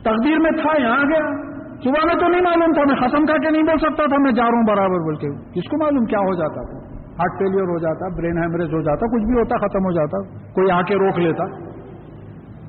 تقدیر 0.01 0.39
میں 0.39 0.51
تھا، 0.51 0.83
یہاں 0.83 1.05
گیا۔ 1.05 1.47
صبح 1.85 2.07
میں 2.07 2.15
تو 2.15 2.29
نہیں 2.29 2.43
معلوم 2.43 2.73
تھا، 2.73 2.83
میں 2.83 3.09
ختم 3.09 3.27
کر 3.27 3.39
کے 3.39 3.51
نہیں 3.51 3.63
بول 3.63 3.79
سکتا 3.79 4.07
تھا، 4.07 4.17
میں 4.19 4.33
جا 4.33 4.43
رہا 4.43 4.51
ہوں 4.51 4.67
برابر 4.69 4.99
بول 4.99 5.17
کے۔ 5.17 5.29
کس 5.29 5.69
کو 5.69 5.85
معلوم 5.85 6.05
کیا 6.05 6.19
ہو 6.19 6.35
جاتا 6.35 6.63
تھا؟ 6.63 6.96
ہارٹ 7.19 7.39
فیلئر 7.39 7.63
ہو 7.63 7.79
جاتا، 7.79 8.17
برین 8.17 8.39
ہیمریج 8.39 8.75
ہو 8.75 8.81
جاتا، 8.81 9.17
کچھ 9.17 9.25
بھی 9.25 9.35
ہوتا، 9.35 9.57
ختم 9.57 9.85
ہو 9.85 9.93
جاتا، 9.93 10.39
کوئی 10.53 10.71
آ 10.71 10.83
کے 10.83 10.95
روک 10.95 11.19
لیتا۔ 11.19 11.77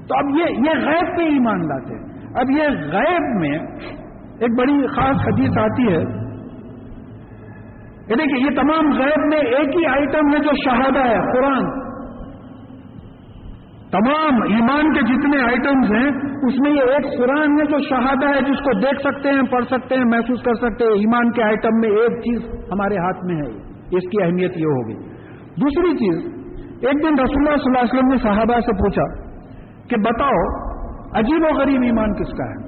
تو 0.07 0.17
اب 0.17 0.25
یہ 0.29 0.45
یہ 0.49 0.85
غیب 0.85 1.17
پہ 1.17 1.21
ایمان 1.21 1.67
لاتے 1.67 2.17
اب 2.39 2.51
یہ 2.51 2.63
غیب 2.91 3.21
میں 3.21 3.59
ایک 4.39 4.59
بڑی 4.59 4.87
خاص 4.87 5.15
حدیث 5.15 5.57
آتی 5.57 5.87
ہے۔ 5.87 6.27
یہ 8.09 8.15
دیکھیے، 8.15 8.45
یہ 8.45 8.55
تمام 8.55 8.91
غیب 8.91 9.19
میں 9.19 9.37
ایک 9.37 9.75
ہی 9.75 9.85
آئٹم 9.85 10.27
ہے 10.33 10.39
جو 10.39 10.51
شہادہ 10.65 11.07
ہے، 11.07 11.31
قرآن۔ 11.33 11.87
تمام 13.91 14.41
ایمان 14.41 14.93
کے 14.93 15.01
جتنے 15.01 15.41
آئٹمز 15.41 15.91
ہیں، 15.91 16.09
اس 16.47 16.59
میں 16.59 16.71
یہ 16.71 16.81
ایک 16.81 17.17
قرآن 17.17 17.51
ہے 17.51 17.65
جو 17.65 17.77
شہادہ 17.89 18.35
ہے، 18.35 18.41
جس 18.41 18.59
کو 18.59 18.79
دیکھ 18.79 19.01
سکتے 19.01 19.29
ہیں، 19.29 19.41
پڑھ 19.41 19.65
سکتے 19.65 19.95
ہیں، 19.95 20.03
محسوس 20.03 20.43
کر 20.43 20.53
سکتے 20.53 20.83
ہیں۔ 20.83 20.91
ایمان 20.91 21.31
کے 21.31 21.43
آئٹم 21.43 21.79
میں 21.79 21.89
ایک 21.89 22.19
چیز 22.19 22.39
ہمارے 22.71 22.97
ہاتھ 22.97 23.25
میں 23.25 23.35
ہے۔ 23.35 23.66
اس 23.91 24.09
کی 24.09 24.23
اہمیت 24.23 24.57
یہ 24.57 24.65
ہوگی 24.65 24.93
دوسری 25.61 25.97
چیز، 25.97 26.33
ایک 26.81 26.93
دن 26.93 27.23
رسول 27.23 27.47
اللہ 27.47 27.57
صلی 27.57 27.63
اللہ 27.65 27.79
علیہ 27.79 27.93
وسلم 27.93 28.07
نے 28.07 28.17
صحابہ 28.17 28.59
سے 28.59 28.73
پوچھا 28.73 29.27
کہ 29.87 29.95
بتاؤ، 29.97 30.67
عجیب 31.19 31.41
و 31.41 31.59
غریب 31.59 31.81
ایمان 31.83 32.13
کس 32.13 32.37
کا 32.37 32.45
ہے؟ 32.45 32.67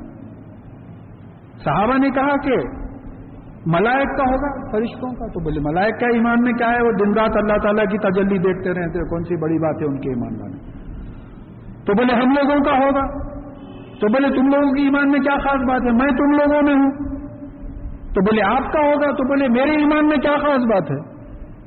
صحابہ 1.64 1.98
نے 1.98 2.10
کہا 2.10 2.38
کہ 2.38 2.80
ملائک 3.66 4.18
کا 4.18 4.24
ہوگا، 4.24 4.72
فرشتوں 4.72 5.10
کا۔ 5.10 5.28
تو 5.28 5.44
بولے، 5.44 5.60
ملائک 5.60 6.00
کا 6.00 6.06
ایمان 6.06 6.42
میں 6.42 6.54
کیا 6.54 6.68
ہے؟ 6.68 6.84
وہ 6.84 6.92
دن 6.92 7.14
رات 7.14 7.30
اللہ 7.36 7.54
تعالیٰ 7.64 7.86
کی 7.86 7.98
تجلی 7.98 8.38
دیکھتے 8.38 8.70
رہتے 8.70 9.00
کون 9.00 9.24
سی 9.24 9.36
بڑی 9.42 9.60
بات 9.60 9.82
ہے 9.82 9.88
ان 9.88 10.00
کے 10.00 10.10
ایمان 10.10 10.42
والے۔ 10.42 10.58
تو 11.86 11.94
بولے، 11.94 12.14
ہم 12.14 12.30
لوگوں 12.30 12.60
کا 12.60 12.72
ہوگا۔ 12.72 13.30
تو 14.00 14.08
بولے، 14.08 14.28
تم 14.28 14.48
لوگوں 14.48 14.72
کی 14.72 14.84
ایمان 14.84 15.12
میں 15.12 15.20
کیا 15.20 15.36
خاص 15.38 15.70
بات 15.70 15.82
ہے؟ 15.82 15.92
میں 15.92 16.12
تم 16.12 16.32
لوگوں 16.32 16.62
میں 16.62 16.74
ہوں۔ 16.74 16.92
تو 18.14 18.22
بولے، 18.22 18.42
آپ 18.42 18.74
کا 18.74 18.80
ہوگا۔ 18.80 19.12
تو 19.12 19.28
بولے، 19.28 19.48
میرے 19.48 19.78
ایمان 19.78 20.08
میں 20.08 20.18
کیا 20.18 20.38
خاص 20.42 20.62
بات 20.62 20.92
ہے؟ 20.92 21.09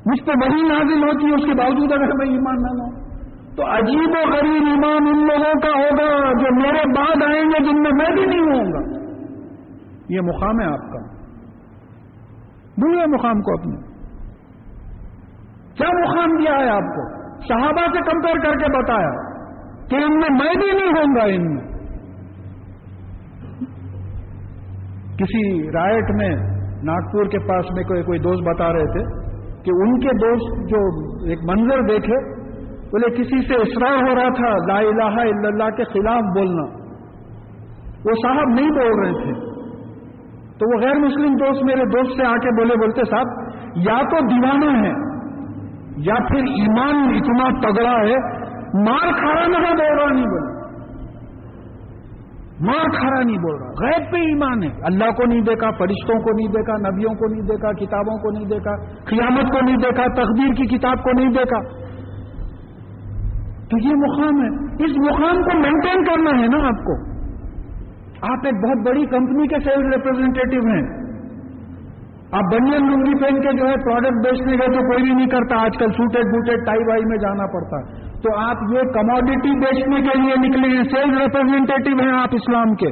مجھ 0.05 0.23
پہ 0.23 0.31
وہی 0.31 0.61
نازل 0.61 1.03
ہوتی 1.03 1.25
ہے، 1.25 1.33
اس 1.33 1.45
کے 1.45 1.53
باوجود 1.53 1.91
اگر 1.91 2.15
میں 2.15 2.25
ایمان 2.25 2.55
نہ 2.55 2.73
لاؤں 2.73 3.13
تو 3.55 3.63
عجیب 3.63 4.09
و 4.09 4.31
غریب 4.31 4.63
ایمان 4.67 5.07
ان 5.07 5.27
لوگوں 5.27 5.61
کا 5.61 5.79
ہوگا 5.79 6.31
جو 6.31 6.61
میرے 6.61 6.81
بعد 6.97 7.31
آئیں 7.31 7.45
گے 7.45 7.63
جن 7.63 7.81
میں 7.81 7.91
میں 7.93 8.11
بھی 8.13 8.25
نہیں 8.25 8.39
ہوں 8.39 8.73
گا۔ 8.73 9.03
یہ 10.09 10.21
مقام 10.21 10.59
ہے 10.59 10.65
آپ 10.65 10.91
کا۔ 10.91 11.13
بھولے 12.77 13.05
مقام 13.05 13.41
کو 13.41 13.59
اپنے 13.59 13.93
کیا 15.77 15.87
مقام 15.87 16.37
دیا 16.37 16.51
ہے 16.51 16.69
آپ 16.69 16.95
کو؟ 16.95 17.23
صحابہ 17.47 17.81
سے 17.93 18.11
کمپیئر 18.11 18.35
کر 18.35 18.51
کے 18.51 18.77
بتایا 18.77 19.11
کہ 19.89 19.95
ان 19.95 20.19
میں 20.19 20.29
میں 20.29 20.55
بھی 20.55 20.71
نہیں 20.71 20.87
ہوں 20.87 21.15
گا، 21.15 21.23
ان 21.23 21.55
میں۔ 21.55 21.73
کسی 25.17 25.71
رائٹ 25.71 26.11
میں 26.11 26.29
ناگپور 26.83 27.25
کے 27.25 27.39
پاس 27.39 27.65
میں 27.75 27.83
کوئی 27.83 28.03
کوئی 28.03 28.19
دوست 28.19 28.47
بتا 28.47 28.73
رہے 28.73 28.85
تھے۔ 28.85 29.22
کہ 29.65 29.71
ان 29.71 29.99
کے 29.99 30.09
دوست 30.13 30.69
جو 30.69 30.79
ایک 31.29 31.39
منظر 31.43 31.81
دیکھے، 31.81 32.43
بولے، 32.85 33.09
کسی 33.09 33.47
سے 33.47 33.55
اسرار 33.55 34.09
ہو 34.09 34.15
رہا 34.15 34.29
تھا 34.29 34.73
لا 34.73 34.79
الہ 34.79 35.19
الا 35.19 35.47
اللہ 35.47 35.69
کے 35.69 35.83
خلاف 35.83 36.23
بولنا۔ 36.37 36.83
وہ 38.05 38.11
صاحب 38.27 38.49
نہیں 38.49 38.69
بول 38.69 38.99
رہے 39.03 39.23
تھے۔ 39.23 39.53
تو 40.59 40.75
وہ 40.75 40.81
غیر 40.81 40.99
مسلم 40.99 41.33
دوست 41.33 41.63
میرے 41.63 41.85
دوست 41.85 42.17
سے 42.17 42.25
آ 42.25 42.35
کے 42.35 42.49
بولے، 42.49 42.75
بولتے، 42.75 43.01
صاحب، 43.09 43.27
یا 43.75 44.01
تو 44.01 44.19
دیوانہ 44.25 44.87
ہے، 44.87 45.13
یا 45.97 46.15
پھر 46.15 46.37
ایمان 46.37 47.15
اتنا 47.15 47.71
تگڑا 47.71 47.91
ہے 47.91 48.43
مار 48.89 49.11
کھڑا 49.19 49.47
نہ 49.47 49.57
بول 49.57 49.97
رہا 49.97 50.13
نہیں 50.13 50.25
بول 50.25 50.52
مار 52.59 52.89
کھڑا 52.99 53.23
نہیں 53.23 53.37
بول 53.37 53.61
رہا، 53.61 53.69
غیب 53.69 54.11
پہ 54.11 54.17
ایمان 54.17 54.63
ہے۔ 54.63 54.69
اللہ 54.83 55.11
کو 55.11 55.25
نہیں 55.25 55.41
دیکھا، 55.41 55.71
فرشتوں 55.71 56.19
کو 56.19 56.31
نہیں 56.37 56.47
دیکھا، 56.47 56.89
نبیوں 56.89 57.13
کو 57.13 57.27
نہیں 57.27 57.41
دیکھا، 57.41 57.71
کتابوں 57.71 58.17
کو 58.17 58.31
نہیں 58.31 58.49
دیکھا، 58.49 58.75
قیامت 59.05 59.51
کو 59.51 59.65
نہیں 59.65 59.77
دیکھا، 59.77 60.03
تقدیر 60.07 60.53
کی 60.53 60.77
کتاب 60.77 61.03
کو 61.03 61.11
نہیں 61.19 61.29
دیکھا۔ 61.29 61.83
تو 63.63 63.87
یہ 63.87 63.95
مقام 63.95 64.41
ہے۔ 64.41 64.73
اس 64.85 64.91
مقام 64.97 65.43
کو 65.43 65.57
مینٹین 65.57 66.03
کرنا 66.03 66.41
ہے 66.41 66.47
نا 66.47 66.67
آپ 66.67 66.85
کو۔ 66.85 67.13
آپ 68.31 68.45
ایک 68.45 68.67
بہت 68.67 68.87
بڑی 68.87 69.05
کمپنی 69.05 69.47
کے 69.47 69.55
سیلز 69.59 69.95
ریپرزینٹیو 69.95 70.61
ہیں۔ 70.61 71.02
آپ 72.33 72.43
بنیان 72.43 72.91
لنگی 72.91 73.23
پہن 73.23 73.41
کے 73.41 73.57
جو 73.57 73.67
ہے 73.67 73.73
پروڈکٹ 73.73 74.27
بیچنے 74.27 74.53
گئے 74.53 74.67
تو 74.67 74.91
کوئی 74.91 75.03
بھی 75.03 75.13
نہیں 75.13 75.27
کرتا 75.27 75.55
آج 75.61 75.77
کل 75.79 75.91
سوٹیڈ 75.91 76.25
بوٹیڈ 76.25 76.65
ٹائی 76.65 76.79
وائی 76.87 77.01
میں 77.05 77.17
جانا 77.17 77.45
پڑتا۔ 77.45 77.77
ہے 77.77 78.11
تو 78.11 78.39
آپ 78.39 78.57
یہ 78.73 78.79
کموڈیٹی 78.79 79.59
بیچنے 79.59 79.95
کے 79.95 80.21
لیے 80.21 80.47
نکلے 80.47 80.77
ہیں 80.77 80.83
سیلز 80.83 81.17
ریپرزینٹیو 81.21 81.97
ہیں 82.03 82.19
آپ 82.21 82.29
اسلام 82.31 82.73
کے۔ 82.73 82.89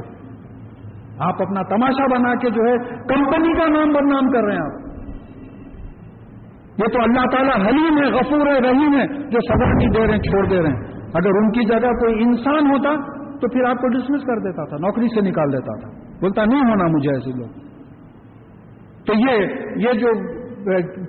آپ 1.20 1.34
اپنا 1.42 1.62
تماشا 1.62 2.06
بنا 2.06 2.36
کے 2.36 2.50
جو 2.50 2.62
ہے 2.62 2.78
کمپنی 2.94 3.54
کا 3.54 3.68
نام 3.68 3.90
بدنام 3.90 4.32
کر 4.32 4.44
رہے 4.44 4.54
ہیں 4.54 4.62
آپ۔ 4.62 4.92
یہ 6.78 6.94
تو 6.94 7.00
اللہ 7.02 7.30
تعالیٰ 7.36 7.68
حلیم 7.68 7.98
ہے، 7.98 8.12
غفور 8.12 8.48
ہے، 8.48 8.60
رحیم 8.60 8.94
ہے، 8.94 9.08
جو 9.30 9.40
سزا 9.40 9.74
نہیں 9.74 9.88
دے 9.88 10.08
رہے 10.08 10.14
ہیں 10.14 10.22
چھوڑ 10.22 10.46
دے 10.46 10.62
رہے 10.62 10.70
ہیں۔ 10.70 10.82
اگر 11.14 11.30
ان 11.30 11.52
کی 11.52 11.66
جگہ 11.66 11.90
کوئی 11.90 12.24
انسان 12.24 12.72
ہوتا 12.72 12.96
تو 13.40 13.48
پھر 13.48 13.70
آپ 13.70 13.76
کو 13.76 13.88
ڈسمس 13.88 14.22
کر 14.22 14.38
دیتا 14.38 14.66
تھا، 14.66 14.78
نوکری 14.78 15.08
سے 15.08 15.22
نکال 15.22 15.54
دیتا 15.54 15.80
تھا۔ 15.80 16.16
بولتا، 16.22 16.46
نہیں 16.46 16.70
ہونا 16.70 16.84
مجھے 16.88 17.14
ایسے 17.14 17.38
لوگ۔ 17.38 17.71
تو 19.08 19.14
یہ 19.14 19.46
یہ 19.76 19.94
جو 19.94 20.08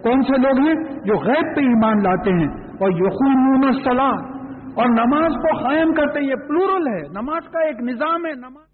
کون 0.03 0.23
سے 0.23 0.41
لوگ 0.41 0.67
ہیں 0.67 0.75
جو 1.05 1.15
غیب 1.15 1.57
پہ 1.57 1.61
ایمان 1.61 2.03
لاتے 2.03 2.31
ہیں؟ 2.31 2.49
اور 2.81 2.91
یقین 2.91 3.73
سلام 3.85 4.33
اور 4.75 4.87
نماز 4.89 5.33
کو 5.33 5.69
قائم 5.69 5.93
کرتے 5.93 6.21
یہ 6.21 6.35
پلورل 6.35 6.87
ہے۔ 6.87 7.03
نماز 7.09 7.53
کا 7.53 7.65
ایک 7.65 7.81
نظام 7.81 8.27
ہے، 8.27 8.33
نماز 8.35 8.73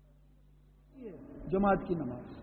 جماعت 1.52 1.88
کی 1.88 1.94
نماز۔ 1.94 2.38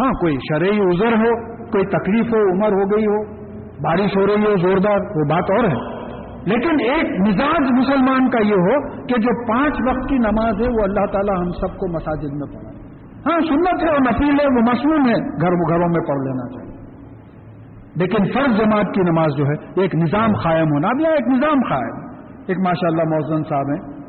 ہاں 0.00 0.10
کوئی 0.10 0.36
شرعی 0.36 0.80
عذر 0.80 1.12
ہو، 1.12 1.54
کوئی 1.70 1.86
تکلیف 1.86 2.26
ہو، 2.26 2.52
عمر 2.52 2.72
ہو 2.72 2.96
گئی 2.96 3.06
ہو، 3.06 3.24
بارش 3.82 4.16
ہو 4.16 4.26
رہی 4.26 4.52
ہو، 4.52 4.56
زوردار، 4.56 4.98
وہ 5.16 5.24
بات 5.28 5.50
اور 5.50 5.64
ہے۔ 5.64 6.00
لیکن 6.46 6.70
ایک 6.70 7.20
مزاج 7.28 7.72
مسلمان 7.72 8.30
کا 8.30 8.46
یہ 8.46 8.54
ہو 8.54 9.06
کہ 9.06 9.14
جو 9.18 9.46
پانچ 9.46 9.74
وقت 9.88 10.08
کی 10.08 10.18
نماز 10.18 10.54
ہے، 10.60 10.68
وہ 10.68 10.82
اللہ 10.82 11.06
تعالی 11.12 11.40
ہم 11.40 11.50
سب 11.52 11.76
کو 11.76 11.92
مساجد 11.92 12.32
میں 12.32 12.46
پڑھا 12.46 12.79
ہاں 13.26 13.40
سنت 13.40 13.82
ہے 13.82 13.88
اور 13.88 14.00
نفیل 14.00 14.40
ہے، 14.40 14.46
وہ 14.46 14.60
مصنون 14.62 15.08
ہے، 15.08 15.40
گھر 15.40 15.50
گھروں 15.50 15.88
میں 15.88 16.08
پڑھ 16.08 16.18
لینا 16.18 16.48
چاہیے۔ 16.48 16.70
لیکن 17.96 18.24
فرض 18.24 18.56
جماعت 18.60 18.94
کی 18.94 19.02
نماز 19.02 19.28
جو 19.36 19.44
ہے، 19.44 19.82
ایک 19.82 19.94
نظام 19.94 20.32
قائم 20.32 20.66
ہونا، 20.72 20.88
اب 20.88 21.00
یہاں 21.00 21.12
ایک 21.12 21.28
نظام 21.28 21.60
قائم۔ 21.70 22.10
ایک 22.46 22.58
ماشاء 22.58 22.88
اللہ 22.88 23.02
موزن 23.02 23.42
صاحب 23.48 23.68
ہیں۔ 23.68 24.00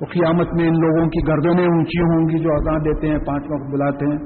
وہ 0.00 0.06
قیامت 0.06 0.46
میں 0.60 0.68
ان 0.68 0.74
لوگوں 0.74 1.08
کی 1.08 1.28
گردنیں 1.28 1.66
اونچی 1.66 2.00
ہوں 2.00 2.28
گی 2.28 2.38
جو 2.38 2.52
اذان 2.52 2.84
دیتے 2.84 3.08
ہیں، 3.08 3.18
پانچ 3.18 3.44
وقت 3.50 3.72
بلاتے 3.72 4.06
ہیں۔ 4.06 4.18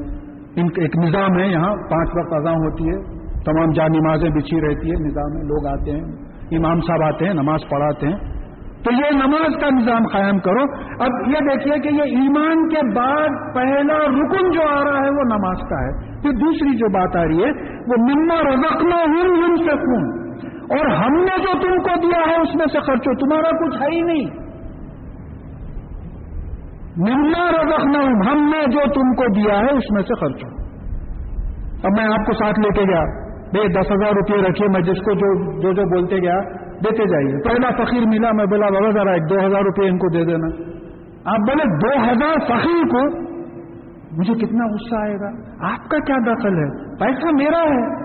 ان 0.56 0.70
کا 0.70 0.82
ایک 0.82 0.96
نظام 0.96 1.38
ہے 1.38 1.46
یہاں، 1.48 1.74
پانچ 1.74 2.10
وقت 2.16 2.32
اذان 2.32 2.54
ہوتی 2.54 2.84
ہے۔ 2.84 3.22
تمام 3.44 3.70
جا 3.70 3.86
نمازیں 3.86 4.30
بچھی 4.30 4.60
رہتی 4.60 4.90
ہے 4.90 4.94
نظام 4.94 5.34
میں 5.34 5.42
لوگ 5.42 5.66
آتے 5.66 5.90
ہیں۔ 5.90 6.32
امام 6.58 6.80
صاحب 6.80 7.02
آتے 7.02 7.26
ہیں، 7.26 7.34
نماز 7.34 7.60
پڑھاتے 7.70 8.06
ہیں۔ 8.06 8.41
تو 8.84 8.92
یہ 8.92 9.16
نماز 9.16 9.60
کا 9.60 9.68
نظام 9.80 10.04
قائم 10.12 10.38
کرو۔ 10.38 10.62
اب 11.04 11.28
یہ 11.28 11.38
دیکھیے 11.52 11.80
کہ 11.80 11.88
یہ 11.88 12.02
ایمان 12.02 12.68
کے 12.68 12.94
بعد 12.96 13.54
پہلا 13.54 13.98
رکن 13.98 14.50
جو 14.50 14.60
آ 14.62 14.84
رہا 14.84 14.98
ہے 14.98 15.10
وہ 15.10 15.22
نماز 15.24 15.68
کا 15.68 15.84
ہے۔ 15.84 16.22
پھر 16.22 16.30
دوسری 16.30 16.76
جو 16.76 16.88
بات 16.88 17.16
آ 17.16 17.24
رہی 17.24 17.44
ہے، 17.44 17.50
وہ 17.70 17.94
مما 17.98 18.34
رزقنا 18.34 18.96
ہوں 18.96 19.42
ہم 19.42 19.56
سے 19.56 19.70
خون 19.70 20.22
اور 20.46 20.86
ہم 20.86 21.12
نے 21.12 21.38
جو 21.38 21.52
تم 21.52 21.78
کو 21.78 22.00
دیا 22.00 22.20
ہے، 22.30 22.40
اس 22.40 22.54
میں 22.54 22.66
سے 22.72 22.80
خرچو۔ 22.80 23.14
تمہارا 23.14 23.66
کچھ 23.66 23.82
ہے 23.82 23.96
ہی 23.96 24.00
نہیں۔ 24.00 24.24
مما 26.96 27.50
رزقنا 27.50 27.98
ہوں 27.98 28.30
ہم 28.30 28.44
نے 28.44 28.70
جو 28.70 28.80
تم 28.80 29.14
کو 29.14 29.34
دیا 29.34 29.58
ہے، 29.58 29.70
اس 29.72 29.90
میں 29.92 30.02
سے 30.02 30.20
خرچو۔ 30.20 30.62
اب 31.84 31.90
میں 31.96 32.04
آپ 32.04 32.26
کو 32.26 32.32
ساتھ 32.32 32.60
لے 32.60 32.68
کے 32.68 32.82
گیا۔ 32.82 33.22
بھائی، 33.52 33.68
دس 33.68 33.90
ہزار 33.90 34.12
روپئے 34.12 34.42
رکھیے، 34.42 34.68
میں 34.68 34.80
جس 34.80 34.98
کو 34.98 35.12
جو 35.14 35.60
جو 35.60 35.72
جو 35.72 35.82
بولتے 35.82 36.16
گیا 36.16 36.61
دیتے 36.84 37.08
جائیے۔ 37.08 37.48
پہلا 37.48 37.84
فقیر 37.84 38.02
ملا 38.06 38.32
میں 38.32 38.44
بولا 38.44 38.66
بابا 38.70 38.90
ذرا 38.90 39.10
ایک 39.10 39.30
دو 39.30 39.34
ہزار 39.34 39.62
روپے 39.62 39.88
ان 39.88 39.98
کو 39.98 40.08
دے 40.08 40.24
دینا۔ 40.24 40.46
آپ 41.24 41.38
بولے 41.38 41.64
دو 41.78 42.10
ہزار 42.10 42.38
فقیر 42.38 42.84
کو؟ 42.84 43.32
مجھے 44.18 44.34
کتنا 44.34 44.64
غصہ 44.64 44.94
آئے 44.94 45.14
گا۔ 45.14 45.28
آپ 45.72 45.88
کا 45.88 45.98
کیا 45.98 46.16
دخل 46.26 46.56
ہے؟ 46.56 46.94
پیسہ 46.98 47.26
میرا 47.26 47.58
ہے۔ 47.58 48.02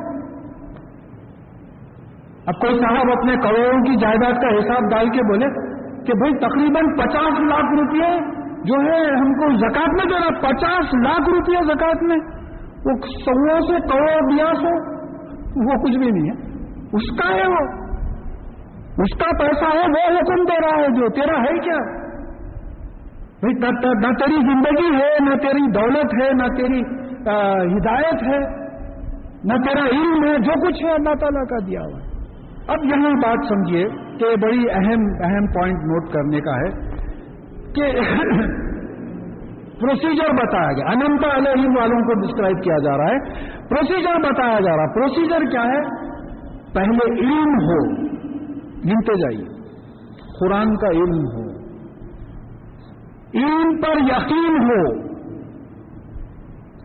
اب 2.45 2.53
کوئی 2.61 2.79
صاحب 2.79 3.11
اپنے 3.17 3.35
کروڑوں 3.35 3.81
کی 3.81 3.95
جائیداد 3.95 4.33
کا 4.33 4.47
حساب 4.47 4.89
ڈال 4.91 5.09
کے 5.09 5.23
بولے 5.23 5.45
کہ 6.03 6.13
بھائی 6.13 6.33
تقریباً 6.37 6.95
پچاس 6.97 7.39
لاکھ 7.39 7.75
روپئے 7.79 8.37
جو 8.63 8.75
ہے 8.75 9.19
ہم 9.19 9.33
کو 9.33 9.57
زکات 9.57 9.89
میں 9.89 10.05
دینا، 10.05 10.39
پچاس 10.39 10.93
لاکھ 10.93 11.29
روپیہ 11.29 11.57
زکات 11.73 12.03
میں۔ 12.03 12.17
وہ 12.85 12.91
سو 13.01 13.59
سے 13.59 13.87
کروڑ 13.87 14.33
دیا 14.33 14.45
سو، 14.45 14.97
وہ 15.69 15.83
کچھ 15.83 15.97
بھی 15.97 16.11
نہیں 16.11 16.29
ہے۔ 16.29 16.57
اس 16.93 17.19
کا 17.19 17.35
ہے 17.35 17.47
وہ۔ 17.47 17.86
اس 18.97 19.19
کا 19.19 19.37
پیسہ 19.39 19.65
ہے، 19.65 19.81
وہ 19.81 20.17
حکم 20.17 20.43
دے 20.43 20.67
رہا 20.67 20.81
ہے 20.81 20.87
جو، 20.87 21.09
تیرا 21.09 21.41
ہے 21.41 21.59
کیا؟ 21.59 22.07
نہ 23.93 24.13
تیری 24.13 24.35
زندگی 24.35 24.95
ہے، 24.95 25.29
نہ 25.29 25.35
تیری 25.35 25.71
دولت 25.71 26.23
ہے، 26.23 26.33
نہ 26.33 26.55
تیری 26.55 26.81
ہدایت 27.77 28.23
ہے، 28.23 28.39
نہ 29.43 29.53
تیرا 29.53 29.85
علم 29.85 30.23
ہے، 30.23 30.37
جو 30.37 30.67
کچھ 30.67 30.85
ہے، 30.85 30.91
اللہ 30.91 31.13
تعالیٰ 31.19 31.45
کا 31.45 31.67
دیا 31.67 31.81
ہوا 31.81 31.99
اب 32.67 32.85
یہاں 32.85 33.09
بات 33.09 33.45
سمجھیے 33.49 33.87
کہ 33.89 34.35
بڑی 34.41 34.69
اہم 34.69 34.99
اہم 35.23 35.45
پوائنٹ 35.45 35.79
نوٹ 35.79 36.09
کرنے 36.13 36.41
کا 36.41 36.55
ہے 36.55 36.69
کہ 37.75 37.91
پروسیجر 39.81 40.33
بتایا 40.33 40.71
گیا۔ 40.71 40.85
انمتا 40.85 41.37
علیہ 41.37 41.79
والوں 41.79 41.99
کو 41.99 42.27
ڈسکرائب 42.27 42.63
کیا 42.63 42.75
جا 42.83 42.97
رہا 42.97 43.05
ہے۔ 43.05 43.19
پروسیجر 43.69 44.31
بتایا 44.31 44.59
جا 44.59 44.75
رہا 44.75 44.83
ہے۔ 44.83 44.93
پروسیجر 44.93 45.51
کیا 45.51 45.61
ہے؟ 45.61 45.79
پہلے 46.73 47.19
علم 47.19 47.53
ہو۔ 47.53 48.07
گنتے 48.85 49.21
جائیے۔ 49.21 49.45
قرآن 50.39 50.75
کا 50.75 50.87
علم 50.87 51.21
ہو۔ 51.21 51.57
علم 53.33 53.81
پر 53.81 53.97
یقین 53.97 54.57
ہو۔ 54.63 55.07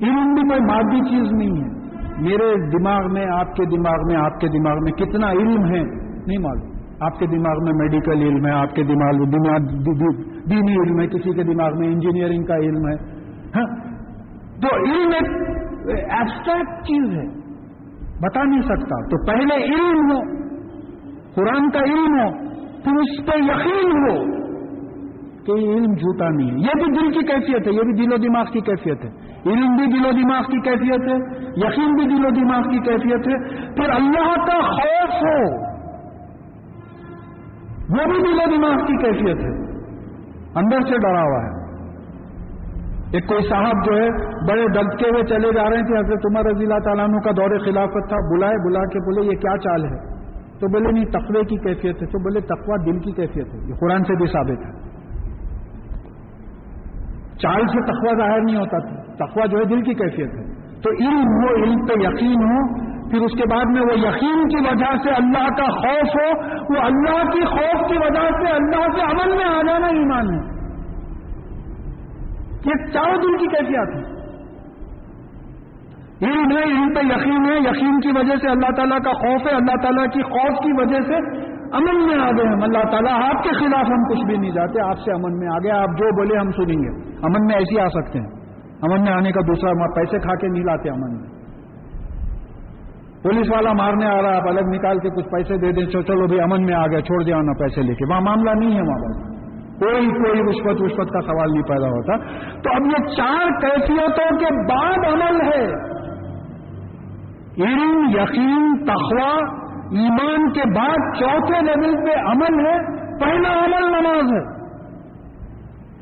علم 0.03 0.35
بھی 0.35 0.49
کوئی 0.49 0.61
مادی 0.61 1.01
چیز 1.11 1.33
نہیں 1.33 1.65
ہے۔ 1.65 1.83
میرے 2.19 2.71
دماغ 2.71 3.13
میں، 3.13 3.27
آپ 3.27 3.57
کے 3.57 3.65
دماغ 3.65 4.01
میں، 4.07 4.17
آپ 4.17 4.41
کے 4.41 4.49
دماغ 4.49 4.77
میں 4.77 4.93
کتنا 4.93 5.31
علم 5.31 5.65
ہے؟ 5.65 5.83
نہیں 6.27 6.39
معلوم۔ 6.39 6.73
آپ 7.01 7.19
کے 7.19 7.27
دماغ 7.27 7.65
میں 7.65 7.73
میڈیکل 7.73 8.23
علم 8.23 8.47
ہے، 8.47 8.53
آپ 8.53 8.75
کے 8.75 8.83
دماغ 8.83 9.17
میں 9.17 9.59
دینی 10.51 10.75
علم 10.75 11.01
ہے، 11.01 11.07
کسی 11.07 11.33
کے 11.33 11.43
دماغ 11.43 11.79
میں 11.79 11.89
انجینئرنگ 11.89 12.45
کا 12.45 12.57
علم 12.57 12.89
ہے۔ 12.89 12.95
ہاں؟ 13.57 13.93
تو 14.61 14.77
علم 14.77 15.11
ایک 15.13 15.51
ایبسٹریکٹ 16.11 16.83
چیز 16.83 17.17
ہے۔ 17.17 17.43
بتا 18.21 18.43
نہیں 18.45 18.63
سکتا۔ 18.63 19.09
تو 19.09 19.27
پہلے 19.27 19.65
علم 19.65 20.13
ہو۔ 20.13 20.42
قرآن 21.35 21.71
کا 21.71 21.79
علم 21.79 22.21
ہو 22.21 22.31
پھر 22.85 22.93
اس 22.93 23.27
پہ 23.27 23.37
یقین 23.37 23.93
ہو 23.93 24.43
کہ 25.45 25.61
یہ 25.61 25.75
علم 25.75 25.93
جھوٹا 25.93 26.29
نہیں 26.29 26.51
ہے۔ 26.51 26.57
یہ 26.57 26.85
بھی 26.85 26.85
دل 26.85 27.11
کی 27.11 27.27
کیفیت 27.27 27.67
ہے، 27.67 27.73
یہ 27.73 27.83
بھی 27.83 28.07
دل 28.07 28.13
و 28.13 28.17
دماغ 28.17 28.45
کی 28.45 28.61
کیفیت 28.61 29.05
ہے۔ 29.05 29.11
علم 29.47 29.77
بھی 29.77 29.87
دل 29.87 30.07
و 30.07 30.11
دماغ 30.11 30.43
کی 30.43 30.61
کیفیت 30.61 31.01
ہے، 31.01 31.17
یقین 31.57 31.93
بھی 31.93 32.05
دل 32.05 32.27
و 32.27 32.31
دماغ 32.31 32.63
کی 32.63 32.79
کیفیت 32.79 33.29
ہے۔ 33.29 33.57
پھر 33.75 33.91
اللہ 33.91 34.35
کا 34.35 34.61
خوف 34.61 35.23
ہو، 35.23 35.73
وہ 37.89 38.05
بھی 38.05 38.23
دل 38.23 38.41
و 38.41 38.57
دماغ 38.57 38.87
کی 38.87 38.97
کیفیت 38.97 39.37
ہے۔ 39.37 39.73
اندر 40.55 40.81
سے 40.81 40.99
ڈرا 40.99 41.23
ہوا 41.23 41.45
ہے۔ 41.45 41.63
ایک 43.13 43.27
کوئی 43.29 43.41
صاحب 43.49 43.85
جو 43.85 43.97
ہے، 43.97 44.09
بڑے 44.49 44.65
دبکے 44.65 45.09
ہوئے 45.09 45.23
چلے 45.23 45.53
جا 45.53 45.71
رہے 45.71 45.83
تھے، 45.83 45.99
حضرت 45.99 46.27
عمر 46.31 46.45
رضی 46.51 46.65
اللہ 46.65 46.79
تعالیٰ 46.85 47.07
کا 47.25 47.31
دور 47.31 47.59
خلافت 47.59 48.09
تھا، 48.09 48.37
بلائے، 48.37 48.69
بلا 48.69 48.81
کے 48.81 48.99
بولے، 48.99 49.27
یہ 49.27 49.37
کیا 49.37 49.57
چال 49.57 49.85
ہے؟ 49.85 50.22
تو 50.61 50.69
بولے 50.69 50.93
نہیں، 50.93 51.05
تقوی 51.05 51.45
کی 51.45 51.57
کیفیت 51.57 52.03
ہے۔ 52.03 52.07
تو 52.07 52.19
بولے 52.19 52.41
تقوی 52.41 52.93
دل 52.93 52.99
کی 52.99 53.13
کیفیت 53.13 53.55
ہے۔ 53.55 53.59
یہ 53.69 53.75
قرآن 53.81 54.05
سے 54.05 54.17
بھی 54.17 54.27
ثابت 54.27 54.67
ہے۔ 54.67 54.93
چال 57.39 57.67
سے 57.67 57.87
تقوی 57.87 58.19
ظاہر 58.19 58.41
نہیں 58.41 58.57
ہوتا 58.57 58.79
تھا۔ 58.79 59.27
تقوی 59.27 59.49
جو 59.49 59.59
ہے 59.59 59.65
دل 59.65 59.83
کی 59.83 59.95
کیفیت 59.95 60.31
ہے۔ 60.35 60.63
تو 60.81 60.91
علم 60.91 61.27
ہو 61.27 61.65
علم 61.65 61.87
پہ 61.87 61.93
یقین 62.01 62.43
ہو۔ 62.43 62.93
پھر 63.11 63.21
اس 63.21 63.33
کے 63.33 63.49
بعد 63.51 63.65
میں 63.65 63.81
وہ 63.81 63.99
یقین 63.99 64.49
کی 64.49 64.57
وجہ 64.57 64.97
سے 65.03 65.11
اللہ 65.11 65.49
کا 65.49 65.71
خوف 65.71 66.09
ہو۔ 66.09 66.41
وہ 66.75 66.83
اللہ 66.83 67.31
کی 67.31 67.45
خوف 67.47 67.91
کی 67.91 67.99
وجہ 67.99 68.29
سے 68.31 68.53
اللہ 68.53 68.97
کے 68.97 69.03
عمل 69.03 69.37
میں 69.37 69.45
آ 69.45 69.63
جانا 69.63 69.87
ایمان 69.87 70.35
ہے۔ 70.35 70.53
یہ 72.67 72.93
چاروں 72.93 73.17
دل 73.17 73.37
کی 73.39 73.47
کیفیات 73.47 73.89
ہے۔ 73.97 74.22
علم 76.23 76.57
ہے، 76.57 76.63
علم 76.63 76.93
پہ 76.95 77.01
یقین 77.01 77.45
ہے، 77.45 77.71
یقین 77.71 78.01
کی 78.01 78.09
وجہ 78.15 78.37
سے 78.37 78.49
اللہ 78.49 78.75
تعالیٰ 78.77 78.99
کا 78.99 79.11
خوف 79.11 79.47
ہے، 79.47 79.57
اللہ 79.57 79.83
تعالیٰ 79.83 80.05
کی 80.05 80.23
خوف 80.23 80.59
کی 80.59 80.83
وجہ 80.83 81.01
سے 81.09 81.17
امن 81.77 82.07
میں 82.07 82.25
آ 82.25 82.31
گئے 82.31 82.47
ہم۔ 82.47 82.63
اللہ 82.63 82.91
تعالیٰ 82.91 83.13
آپ 83.13 83.43
کے 83.43 83.51
خلاف 83.53 83.87
ہم 83.87 84.05
کچھ 84.05 84.25
بھی 84.25 84.37
نہیں 84.37 84.51
جاتے، 84.51 84.81
آپ 84.81 84.99
سے 84.99 85.13
امن 85.13 85.39
میں 85.39 85.49
آ 85.49 85.59
گیا 85.59 85.83
آپ 85.83 85.89
جو 85.89 86.17
بولے 86.17 86.37
ہم 86.39 86.51
سنیں 86.51 86.75
گے۔ 86.75 87.17
امن 87.17 87.47
میں 87.47 87.55
ایسے 87.55 87.81
آ 87.81 87.89
سکتے 87.89 88.19
ہیں۔ 88.19 88.31
امن 88.83 89.03
میں 89.03 89.13
آنے 89.13 89.33
کا 89.33 89.41
دوسرا 89.41 89.95
پیسے 89.95 90.19
کھا 90.19 90.35
کے 90.35 90.49
نہیں 90.49 90.65
لاتے 90.65 90.91
امن 90.91 91.21
میں۔ 91.21 91.29
پولیس 93.23 93.47
والا 93.51 93.73
مارنے 93.73 94.07
آ 94.07 94.23
رہا 94.23 94.31
ہے، 94.31 94.37
آپ 94.37 94.49
الگ 94.49 94.61
نکال 94.61 94.99
کے 94.99 95.09
کچھ 95.09 95.29
پیسے 95.31 95.57
دے 95.57 95.73
دیں، 95.73 96.03
چلو 96.03 96.27
بھی 96.27 96.41
امن 96.41 96.63
میں 96.63 96.75
آ 96.75 96.87
گیا 96.87 97.01
چھوڑ 97.01 97.25
دیا 97.25 97.37
نا 97.37 97.53
پیسے 97.59 97.83
لے 97.83 97.95
کے۔ 97.95 98.11
وہاں 98.11 98.21
معاملہ 98.21 98.51
نہیں 98.51 98.77
ہے 98.77 98.83
وہاں 98.83 98.99
پر۔ 98.99 99.33
کوئی 99.79 100.11
کوئی 100.11 100.41
رشوت 100.41 100.83
رشوت 100.83 101.09
کا 101.09 101.21
سوال 101.21 101.53
نہیں 101.53 101.63
پیدا 101.63 101.87
ہوتا۔ 101.87 102.17
تو 102.63 102.71
اب 102.75 102.83
یہ 102.87 103.17
چار 103.17 103.61
کیفیتوں 103.61 104.39
کے 104.39 104.77
بعد 104.77 105.13
عمل 105.13 105.41
ہے۔ 105.41 105.92
علم، 107.59 108.05
یقین 108.09 108.85
تخوا 108.85 109.63
ایمان 109.91 110.53
کے 110.53 110.79
بعد 110.79 111.15
چوتھے 111.19 111.61
لیول 111.61 111.97
پہ 111.97 112.21
عمل 112.21 112.67
ہے، 112.67 112.79
پہلا 113.19 113.65
عمل 113.65 113.91
نماز 113.91 114.33
ہے، 114.33 114.63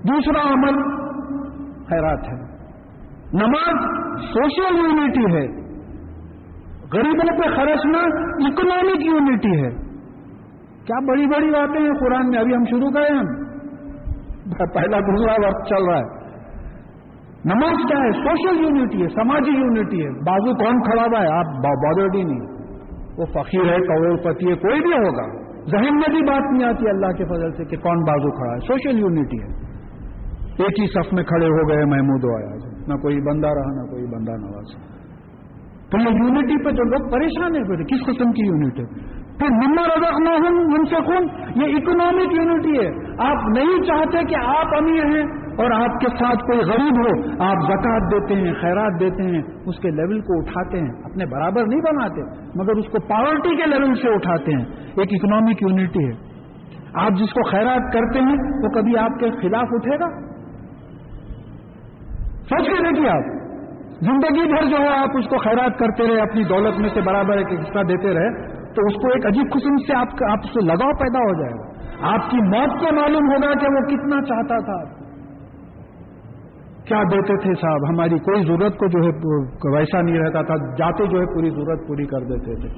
دوسرا 0.09 0.52
عمل 0.52 1.00
خیرات 1.88 2.19
ہے۔ 2.19 2.50
نماز 3.33 4.00
سوشل 4.23 4.78
یونٹی 4.78 5.25
ہے۔ 5.25 5.61
غریبوں 6.92 7.38
پہ 7.38 7.57
خرچنا 7.57 7.99
اکنامک 8.47 9.07
یونٹی 9.07 9.62
ہے۔ 9.62 9.71
کیا 10.85 11.07
بڑی 11.09 11.26
بڑی 11.26 11.50
باتیں 11.50 11.80
ہیں 11.80 11.95
قرآن 12.00 12.30
میں؟ 12.30 12.38
ابھی 12.38 12.54
ہم 12.54 12.64
شروع 12.64 12.90
کریں 12.90 13.19
ہم۔ 13.19 13.26
پہلا 14.75 15.00
دوسرا 15.00 15.47
وقت 15.47 15.69
چل 15.69 15.85
رہا 15.85 15.99
ہے۔ 15.99 16.20
نماز 17.44 17.76
کیا 17.88 17.99
ہے؟ 17.99 18.11
سوشل 18.11 18.64
یونٹی 18.64 19.02
ہے، 19.02 19.09
سماجی 19.09 19.50
یونٹی 19.50 20.02
ہے۔ 20.04 20.11
بازو 20.11 20.64
کون 20.64 20.82
کھڑا 20.82 21.02
ہوا 21.02 21.23
ہے؟ 21.23 21.38
آپ 21.38 21.47
بادر 21.47 22.25
نہیں۔ 22.25 22.40
وہ 23.18 23.25
فقیر 23.26 23.64
ہے 23.64 23.78
کروڑ 23.87 24.16
پتی 24.16 24.50
ہے، 24.50 24.54
کوئی 24.54 24.80
بھی 24.80 24.92
ہوگا۔ 24.92 25.40
ذہن 25.70 25.94
میں 25.94 26.11
بھی 26.11 26.23
بات 26.23 26.52
نہیں 26.52 26.68
آتی 26.68 26.88
اللہ 26.88 27.06
کے 27.06 27.25
فضل 27.25 27.52
سے 27.52 27.64
کہ 27.64 27.76
کون 27.76 27.99
بازو 27.99 28.30
کھڑا 28.30 28.52
ہے۔ 28.52 28.59
سوشل 28.59 28.99
یونٹی 28.99 29.42
ہے۔ 29.42 29.70
ایک 30.59 30.80
ہی 30.80 30.87
صف 30.87 31.12
میں 31.12 31.25
کھڑے 31.25 31.47
ہو 31.47 31.68
گئے، 31.68 31.85
محمود 31.85 32.25
آیا 32.25 32.70
نہ 32.88 32.94
کوئی 32.94 33.20
بندہ 33.20 33.47
رہا، 33.47 33.82
نہ 33.82 33.90
کوئی 33.90 34.06
بندہ 34.06 34.32
نواز۔ 34.32 34.90
تو 35.90 35.99
یہ 35.99 36.09
یونٹی 36.09 36.64
پہ 36.64 36.70
جو 36.70 36.82
لوگ 36.82 37.11
پریشان 37.11 37.56
ہیں۔ 37.56 37.62
پھر 37.62 37.85
کس 37.85 38.06
قسم 38.06 38.32
کی 38.32 38.47
یونٹ 38.47 38.80
ہے؟ 38.80 39.20
پھر 39.40 39.50
نمبر 39.50 39.99
رزق 39.99 40.20
نہ 40.20 40.28
ہوں 40.28 40.64
ان 40.64 40.85
سے 40.85 40.97
خون 40.97 41.23
یہ 41.54 41.76
اکنامک 41.76 42.32
یونٹی 42.32 42.87
ہے۔ 42.87 42.88
آپ 43.18 43.37
نہیں 43.49 43.82
چاہتے 43.82 44.25
کہ 44.25 44.35
آپ 44.44 44.66
امیر 44.76 45.04
ہیں 45.04 45.40
اور 45.50 45.70
آپ 45.70 46.00
کے 46.00 46.06
ساتھ 46.09 46.37
کوئی 46.37 46.59
غریب 46.59 46.99
ہو، 46.99 47.30
آپ 47.44 47.56
زکات 47.62 48.12
دیتے 48.12 48.35
ہیں، 48.35 48.54
خیرات 48.61 49.00
دیتے 49.00 49.23
ہیں، 49.23 49.42
اس 49.66 49.82
کے 49.82 49.90
لیول 49.90 50.20
کو 50.20 50.38
اٹھاتے 50.38 50.78
ہیں، 50.78 50.88
اپنے 51.04 51.26
برابر 51.26 51.66
نہیں 51.66 51.80
بناتے، 51.80 52.23
مگر 52.62 52.76
اس 52.76 52.87
کو 52.87 52.99
پاورٹی 53.09 53.56
کے 53.56 53.66
لیول 53.66 53.94
سے 53.94 54.14
اٹھاتے 54.14 54.52
ہیں۔ 54.52 54.64
ایک 54.97 55.09
اکنامک 55.12 55.62
یونٹی 55.62 56.04
ہے۔ 56.04 56.30
آپ 56.94 57.11
جس 57.11 57.32
کو 57.32 57.50
خیرات 57.50 57.92
کرتے 57.92 58.18
ہیں، 58.18 58.37
وہ 58.62 58.68
کبھی 58.68 58.99
آپ 58.99 59.18
کے 59.20 59.30
خلاف 59.30 59.66
اٹھے 59.70 59.97
گا؟ 60.00 60.30
سوچ 62.42 62.66
کے 62.66 62.82
دیکھیے 62.82 63.09
آپ۔ 63.09 63.40
زندگی 64.00 64.52
بھر 64.52 64.64
جو 64.64 64.76
ہے، 64.76 64.88
آپ 64.88 65.09
اس 65.18 65.25
کو 65.25 65.38
خیرات 65.38 65.78
کرتے 65.78 66.09
رہے، 66.09 66.20
اپنی 66.20 66.44
دولت 66.44 66.80
میں 66.80 66.88
سے 66.94 67.00
برابر 67.00 67.37
ایک 67.37 67.47
حصہ 67.52 67.82
دیتے 67.82 68.14
رہے 68.14 68.50
تو 68.75 68.87
اس 68.87 68.95
کو 68.95 69.09
ایک 69.09 69.27
عجیب 69.27 69.53
قسم 69.53 69.77
سے 69.77 69.95
آپ 69.95 70.09
آپ 70.31 70.45
سے 70.45 70.67
لگاؤ 70.67 70.93
پیدا 70.93 71.19
ہو 71.19 71.41
جائے 71.41 71.53
گا۔ 71.53 71.81
آپ 72.15 72.31
کی 72.31 72.37
موت 72.37 72.81
کو 72.81 72.95
معلوم 72.95 73.25
ہوگا 73.25 73.53
کہ 73.61 73.67
وہ 73.75 73.81
کتنا 73.81 74.23
چاہتا 74.23 74.59
تھا۔ 74.59 75.00
کیا 76.85 77.03
دیتے 77.03 77.37
تھے 77.37 77.55
صاحب؟ 77.55 77.95
ہماری 77.95 78.19
کوئی 78.19 78.43
ضرورت 78.43 78.79
کو 78.79 78.87
جو 78.87 79.09
ہے 79.09 79.79
ویسا 79.79 80.03
نہیں 80.03 80.19
رہتا 80.19 80.43
تھا۔ 80.43 80.55
جاتے 80.57 81.07
جو 81.07 81.21
ہے 81.21 81.27
پوری 81.27 81.50
ضرورت 81.50 81.89
پوری 81.89 82.07
کر 82.07 82.21
دیتے 82.21 82.61
تھے۔ 82.61 82.69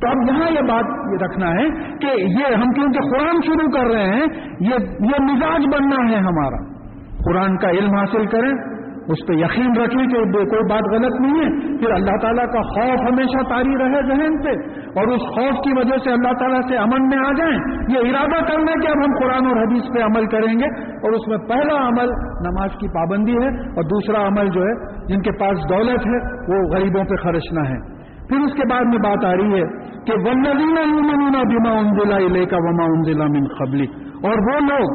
تو 0.00 0.08
اب 0.08 0.16
یہاں 0.28 0.50
یہ 0.50 0.68
بات 0.68 0.84
یہ 0.84 1.24
رکھنا 1.24 1.50
ہے 1.50 1.68
کہ 1.98 2.20
یہ 2.20 2.54
ہم 2.54 2.70
کیونکہ 2.70 3.00
قرآن 3.00 3.40
شروع 3.46 3.70
کر 3.70 3.94
رہے 3.94 4.06
ہیں، 4.06 4.26
یہ 4.60 4.74
یہ 5.00 5.22
مزاج 5.22 5.64
بننا 5.74 6.10
ہے 6.10 6.16
ہمارا۔ 6.16 6.78
قرآن 7.24 7.56
کا 7.56 7.70
علم 7.70 7.94
حاصل 7.96 8.26
کریں۔ 8.26 8.77
اس 9.12 9.20
پہ 9.28 9.32
یقین 9.32 9.76
رکھیں 9.76 10.06
کہ 10.06 10.22
کوئی 10.50 10.64
بات 10.70 10.88
غلط 10.94 11.20
نہیں 11.20 11.36
ہے۔ 11.42 11.76
پھر 11.78 11.92
اللہ 11.92 12.16
تعالیٰ 12.22 12.46
کا 12.52 12.62
خوف 12.72 13.04
ہمیشہ 13.10 13.44
تاری 13.48 13.76
رہے 13.78 14.00
ذہن 14.08 14.34
پہ 14.42 14.54
اور 15.00 15.08
اس 15.08 15.26
خوف 15.36 15.60
کی 15.64 15.72
وجہ 15.78 15.98
سے 16.04 16.12
اللہ 16.12 16.32
تعالیٰ 16.38 16.60
سے 16.68 16.76
امن 16.76 17.08
میں 17.08 17.18
آ 17.18 17.32
جائیں۔ 17.32 17.56
یہ 17.88 18.10
ارادہ 18.10 18.44
کرنا 18.50 18.74
کہ 18.82 18.90
اب 18.90 19.04
ہم 19.04 19.16
قرآن 19.20 19.46
اور 19.46 19.62
حدیث 19.62 19.84
پہ 19.94 20.02
عمل 20.04 20.26
کریں 20.26 20.58
گے 20.58 20.72
اور 20.96 21.12
اس 21.12 21.28
میں 21.28 21.38
پہلا 21.38 21.88
عمل 21.88 22.08
نماز 22.48 22.70
کی 22.80 22.88
پابندی 22.88 23.36
ہے 23.36 23.48
اور 23.70 23.84
دوسرا 23.84 24.26
عمل 24.26 24.48
جو 24.48 24.62
ہے 24.62 24.74
جن 25.06 25.20
کے 25.20 25.30
پاس 25.30 25.58
دولت 25.70 26.06
ہے، 26.06 26.18
وہ 26.48 26.74
غریبوں 26.74 27.04
پہ 27.04 27.22
خرچنا 27.22 27.68
ہے۔ 27.68 27.98
پھر 28.28 28.36
اس 28.36 28.52
کے 28.52 28.62
بعد 28.70 28.84
میں 28.84 28.98
بات 28.98 29.24
آ 29.24 29.32
رہی 29.32 29.60
ہے 29.60 29.66
کہ 30.06 30.12
ولزینہ 30.24 31.42
بیما 31.52 31.70
انزلہ 31.70 32.38
لے 32.38 32.44
کا 32.46 32.56
وما 32.56 32.84
انزلہ 32.84 33.24
من 33.24 33.46
قبلی 33.58 33.86
اور 34.26 34.40
وہ 34.46 34.54
لوگ 34.62 34.86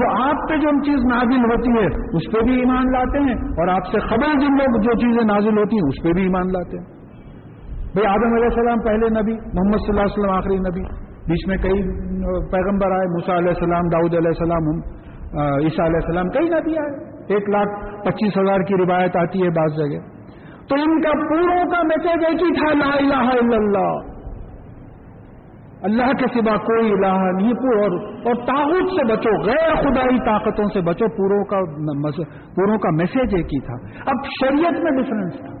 جو 0.00 0.06
آپ 0.24 0.48
پہ 0.48 0.56
جو 0.56 0.70
چیز 0.84 1.02
نازل 1.08 1.42
ہوتی 1.48 1.72
ہے، 1.72 1.86
اس 2.18 2.28
پہ 2.32 2.42
بھی 2.44 2.54
ایمان 2.60 2.92
لاتے 2.92 3.22
ہیں، 3.24 3.34
اور 3.54 3.72
آپ 3.72 3.90
سے 3.92 4.00
خبر 4.04 4.38
جن 4.40 4.56
لوگ 4.60 4.78
جو 4.86 4.94
چیزیں 5.00 5.24
نازل 5.30 5.58
ہوتی 5.58 5.80
ہیں، 5.80 5.88
اس 5.88 5.98
پہ 6.04 6.12
بھی 6.18 6.22
ایمان 6.22 6.52
لاتے 6.52 6.78
ہیں۔ 6.78 6.86
بھائی، 7.94 8.06
آدم 8.06 8.34
علیہ 8.34 8.50
السلام 8.50 8.82
پہلے 8.84 9.10
نبی، 9.14 9.34
محمد 9.58 9.84
صلی 9.84 9.92
اللہ 9.92 10.06
علیہ 10.06 10.16
وسلم 10.16 10.34
آخری 10.34 10.58
نبی، 10.66 10.84
بیچ 11.30 11.46
میں 11.48 11.56
کئی 11.64 11.82
پیغمبر 12.52 12.94
آئے 12.98 13.08
موسا 13.14 13.38
علیہ 13.38 13.54
السلام، 13.56 13.88
داؤد 13.94 14.14
علیہ 14.20 14.34
السلام 14.36 14.70
عیسیٰ 14.70 15.86
علیہ 15.86 16.02
السلام، 16.02 16.30
کئی 16.36 16.48
نبی 16.52 16.78
آئے۔ 16.84 16.92
ایک 17.34 17.50
لاکھ 17.50 17.74
پچیس 18.04 18.38
ہزار 18.38 18.64
کی 18.68 18.78
روایت 18.78 19.16
آتی 19.16 19.42
ہے 19.42 19.50
بعض 19.58 19.76
جگہ۔ 19.80 20.00
تو 20.70 20.78
ان 20.84 20.96
کا 21.02 21.12
پوروں 21.24 21.58
کا 21.70 21.82
میسج 21.90 22.24
ایک 22.28 22.42
ہی 22.42 22.48
تھا، 22.56 22.70
لا 22.78 22.88
الہ 22.94 23.26
الا 23.34 23.58
اللہ۔ 23.58 23.92
اللہ 25.82 26.12
کے 26.12 26.26
سوا 26.34 26.56
کوئی 26.56 26.92
الہ 26.92 27.42
نہیں 27.42 27.52
اور 27.52 27.92
اور 28.26 28.34
تاحت 28.34 28.90
سے 28.90 29.12
بچو، 29.12 29.42
غیر 29.42 29.74
خدائی 29.74 30.18
طاقتوں 30.18 30.64
سے 30.64 30.80
بچو، 30.80 31.08
پوروں 31.08 31.44
کا 31.44 31.60
پوروں 32.56 32.78
کا 32.78 32.90
میسج 32.90 33.34
ایک 33.34 33.54
ہی 33.54 33.60
تھا۔ 33.60 33.74
اب 34.06 34.26
شریعت 34.40 34.82
میں 34.82 35.02
ڈفرنس 35.02 35.36
تھا۔ 35.36 35.60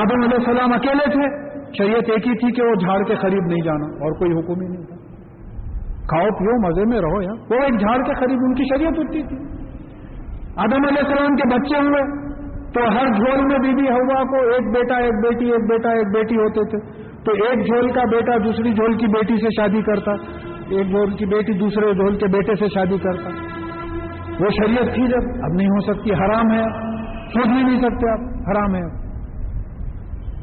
آدم 0.00 0.22
علیہ 0.22 0.38
السلام 0.38 0.72
اکیلے 0.72 1.10
تھے۔ 1.10 1.52
شریعت 1.78 2.10
ایک 2.10 2.26
ہی 2.26 2.34
تھی 2.34 2.52
کہ 2.52 2.62
وہ 2.62 2.74
جھاڑ 2.74 3.02
کے 3.02 3.14
قریب 3.14 3.46
نہیں 3.46 3.64
جانا، 3.64 3.86
اور 3.86 4.12
کوئی 4.12 4.32
حکم 4.32 4.60
ہی 4.62 4.68
نہیں 4.68 4.86
تھا۔ 4.86 4.96
کھاؤ، 6.02 6.28
پیو، 6.38 6.66
مزے 6.66 6.84
میں 6.84 7.00
رہو 7.00 7.22
یار۔ 7.22 7.36
وہ 7.50 7.64
ایک 7.64 7.80
جھاڑ 7.80 7.96
کے 7.96 8.14
قریب، 8.14 8.38
ان 8.44 8.54
کی 8.54 8.64
شریعت 8.64 8.98
ہوتی 8.98 9.22
تھی۔ 9.22 9.36
آدم 10.56 10.84
علیہ 10.88 11.02
السلام 11.06 11.36
کے 11.36 11.48
بچے 11.48 11.78
ہوئے، 11.78 12.32
تو 12.74 12.80
ہر 12.80 13.06
جھول 13.12 13.46
میں 13.46 13.58
بی 13.58 13.82
بی 13.82 13.90
ہوا 13.90 14.22
کو 14.22 14.36
ایک 14.36 14.74
بیٹا، 14.74 14.96
ایک 14.96 15.14
بیٹی، 15.22 15.44
ایک 15.44 15.70
بیٹا، 15.70 15.90
ایک 15.90 16.06
بیٹی 16.14 16.36
ہوتے 16.36 16.66
تھے۔ 16.66 17.02
تو 17.24 17.32
ایک 17.32 17.66
جھول 17.66 17.92
کا 17.92 18.02
بیٹا 18.04 18.36
دوسری 18.44 18.74
جھول 18.74 18.96
کی 18.96 19.06
بیٹی 19.06 19.36
سے 19.36 19.48
شادی 19.56 19.82
کرتا، 19.82 20.10
ایک 20.70 20.88
جھول 20.88 21.10
کی 21.14 21.26
بیٹی 21.26 21.52
دوسرے 21.52 21.94
جھول 21.94 22.16
کے 22.16 22.26
بیٹے 22.26 22.54
سے 22.54 22.66
شادی 22.74 22.98
کرتا۔ 22.98 23.30
وہ 24.40 24.48
شریعت 24.48 24.94
تھی 24.94 25.06
جب، 25.06 25.44
اب 25.44 25.52
نہیں 25.54 25.66
ہو 25.66 25.92
سکتی، 25.92 26.12
حرام 26.12 26.50
ہے۔ 26.50 26.92
سوچ 27.24 27.46
بھی 27.46 27.62
نہیں 27.62 27.80
سکتے 27.80 28.10
آپ، 28.10 28.18
حرام 28.50 28.74
ہے۔ 28.74 29.02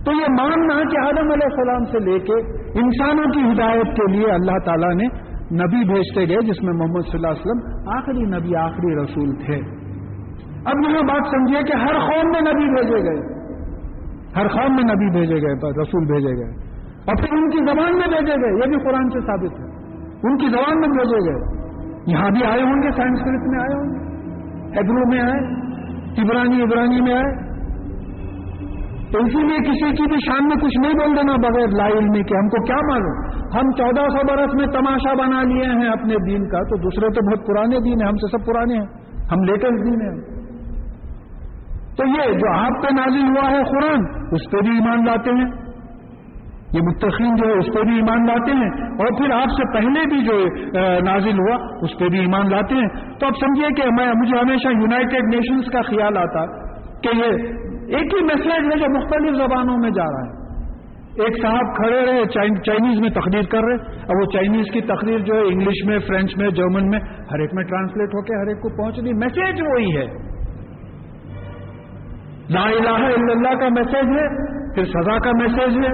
تو 0.06 0.12
یہ 0.12 0.26
ماننا 0.42 0.74
کہ 0.74 1.06
آدم 1.06 1.32
علیہ 1.32 1.48
السلام 1.52 1.84
سے 1.84 2.00
لے 2.00 2.20
کے 2.20 2.34
انسانوں 2.80 3.24
کی 3.24 3.40
ہدایت 3.40 3.96
کے 3.96 4.12
لیے 4.12 4.32
اللہ 4.32 4.58
تعالیٰ 4.66 4.96
نے 4.96 5.06
نبی 5.52 5.94
بھیجتے 5.94 6.30
گئے، 6.30 6.52
جس 6.52 6.64
میں 6.64 6.74
محمد 6.74 7.12
صلی 7.12 7.12
اللہ 7.14 7.28
علیہ 7.28 7.42
وسلم 7.46 7.90
آخری 7.98 8.38
نبی، 8.38 8.56
آخری 8.56 9.04
رسول 9.04 9.46
تھے۔ 9.46 9.80
اب 10.66 10.90
یہاں 10.90 11.02
بات 11.02 11.28
سمجھیے 11.28 11.62
کہ 11.64 11.78
ہر 11.78 11.94
قوم 11.94 12.32
میں 12.32 12.42
نبی 12.42 12.74
بھیجے 12.74 13.04
گئے۔ 13.04 13.40
ہر 14.36 14.48
قوم 14.48 14.76
میں 14.76 14.96
نبی 14.96 15.20
بھیجے 15.20 15.36
گئے، 15.36 15.82
رسول 15.82 16.06
بھیجے 16.06 16.46
گئے۔ 16.46 16.69
اور 17.06 17.16
پھر 17.16 17.28
ان 17.32 17.50
کی 17.50 17.58
زبان 17.58 17.98
میں 17.98 18.08
بھیجے 18.08 18.42
گئے، 18.42 18.60
یہ 18.60 18.76
بھی 18.76 18.84
قرآن 18.84 19.10
سے 19.10 19.20
ثابت 19.20 19.60
ہے۔ 19.60 19.66
ان 20.24 20.38
کی 20.38 20.48
زبان 20.48 20.80
میں 20.80 20.90
بھیجے 20.90 21.32
گئے۔ 21.32 21.60
یہاں 22.08 22.30
بھی 22.30 22.46
آئے 22.46 22.62
ہوں 22.62 22.82
گے 22.82 22.92
سنسکرت 22.92 23.48
میں 23.48 23.60
آئے 23.60 23.76
ہوں 23.76 23.90
گے۔ 23.90 24.10
ہیبرو 24.66 25.10
میں 25.10 25.22
آئے 25.22 25.60
عبرانی 26.22 26.62
عبرانی 26.62 27.02
میں 27.02 27.14
آئے۔ 27.14 27.50
تو 29.12 29.20
اسی 29.20 29.48
لیے 29.48 29.58
کسی 29.58 29.96
کی 29.96 30.04
بھی 30.04 30.18
شان 30.26 30.44
میں 30.44 30.56
کچھ 30.56 30.80
نہیں 30.80 30.94
بول 30.94 31.18
دینا 31.18 31.34
بغیر 31.34 31.68
لا 31.68 31.88
علمی 31.88 32.24
کے، 32.24 32.38
ہم 32.38 32.48
کو 32.48 32.64
کیا 32.64 32.76
معلوم؟ 32.76 33.30
ہم 33.56 33.72
چودہ 33.72 34.02
سو 34.02 34.28
برس 34.28 34.54
میں 34.54 34.68
تماشا 34.68 35.14
بنا 35.14 35.44
لیے 35.44 35.66
ہیں 35.66 35.90
اپنے 35.90 36.16
دین 36.30 36.50
کا، 36.50 36.60
تو 36.60 36.78
دوسرے 36.78 37.10
تو 37.10 37.30
بہت 37.30 37.48
پرانے 37.48 37.80
دین 37.80 38.02
ہیں، 38.02 38.08
ہم 38.08 38.16
سے 38.16 38.38
سب 38.38 38.46
پرانے 38.46 38.74
ہیں۔ 38.74 38.86
ہم 39.32 39.44
لیٹسٹ 39.44 39.86
دین 39.86 40.02
ہیں۔ 40.02 40.40
تو 41.98 42.08
یہ 42.08 42.34
جو 42.34 42.52
آپ 42.52 42.82
پہ 42.82 42.88
نازل 42.94 43.24
ہوا 43.24 43.52
ہے 43.52 43.64
قرآن، 43.64 44.00
اس 44.32 44.52
پہ 44.52 44.58
بھی 44.58 44.72
ایمان 44.72 45.06
لاتے 45.06 45.30
ہیں۔ 45.30 45.59
یہ 46.74 46.82
متقین 46.88 47.36
جو 47.36 47.46
ہے 47.48 47.54
اس 47.60 47.70
پہ 47.76 47.82
بھی 47.82 47.96
ایمان 47.96 48.26
لاتے 48.26 48.56
ہیں 48.58 48.70
اور 49.04 49.14
پھر 49.18 49.32
آپ 49.36 49.54
سے 49.54 49.68
پہلے 49.74 50.02
بھی 50.10 50.18
جو 50.26 50.36
نازل 51.06 51.40
ہوا، 51.40 51.56
اس 51.82 51.96
پہ 52.00 52.08
بھی 52.08 52.20
ایمان 52.20 52.50
لاتے 52.50 52.76
ہیں۔ 52.76 52.90
تو 53.20 53.28
اب 53.28 53.38
سمجھیے 53.40 53.70
کہ 53.78 53.88
میں، 54.00 54.10
مجھے 54.16 54.36
ہمیشہ 54.40 54.74
یونائٹیڈ 54.74 55.32
نیشنز 55.36 55.72
کا 55.72 55.82
خیال 55.82 56.18
آتا 56.18 56.44
کہ 57.06 57.16
یہ 57.18 57.40
ایک 57.96 58.14
ہی 58.16 58.26
میسج 58.26 58.68
ہے 58.74 58.80
جو 58.80 58.92
مختلف 58.98 59.38
زبانوں 59.38 59.78
میں 59.78 59.90
جا 59.90 60.06
رہا 60.06 60.26
ہے۔ 60.26 60.38
ایک 61.24 61.38
صاحب 61.42 61.72
کھڑے 61.76 62.02
رہے 62.06 62.26
چائنیز 62.66 63.00
میں 63.00 63.10
تقریر 63.10 63.48
کر 63.52 63.64
رہے، 63.64 63.96
اب 64.02 64.20
وہ 64.20 64.26
چائنیز 64.34 64.70
کی 64.74 64.82
تقریر 64.82 65.20
جو 65.20 65.36
ہے 65.36 65.48
انگلش 65.48 65.82
میں 65.88 65.98
فرینچ 66.08 66.36
میں 66.38 66.50
جرمن 66.50 66.90
میں، 66.90 67.00
ہر 67.32 67.40
ایک 67.40 67.54
میں 67.54 67.64
ٹرانسلیٹ 67.64 68.16
ہو 68.18 68.22
کے 68.22 68.38
ہر 68.42 68.48
ایک 68.48 68.62
کو 68.62 68.70
پہنچ 68.78 69.00
رہی 69.00 69.14
میسج 69.14 69.62
وہی 69.62 69.90
ہے۔ 69.98 70.06
لا 72.50 72.64
الہ 72.68 72.96
الا 73.08 73.34
اللہ 73.34 73.60
کا 73.60 73.74
میسج 73.80 74.16
ہے، 74.20 74.30
پھر 74.76 74.86
سزا 74.94 75.18
کا 75.18 75.32
میسج 75.42 75.78
ہے۔ 75.86 75.92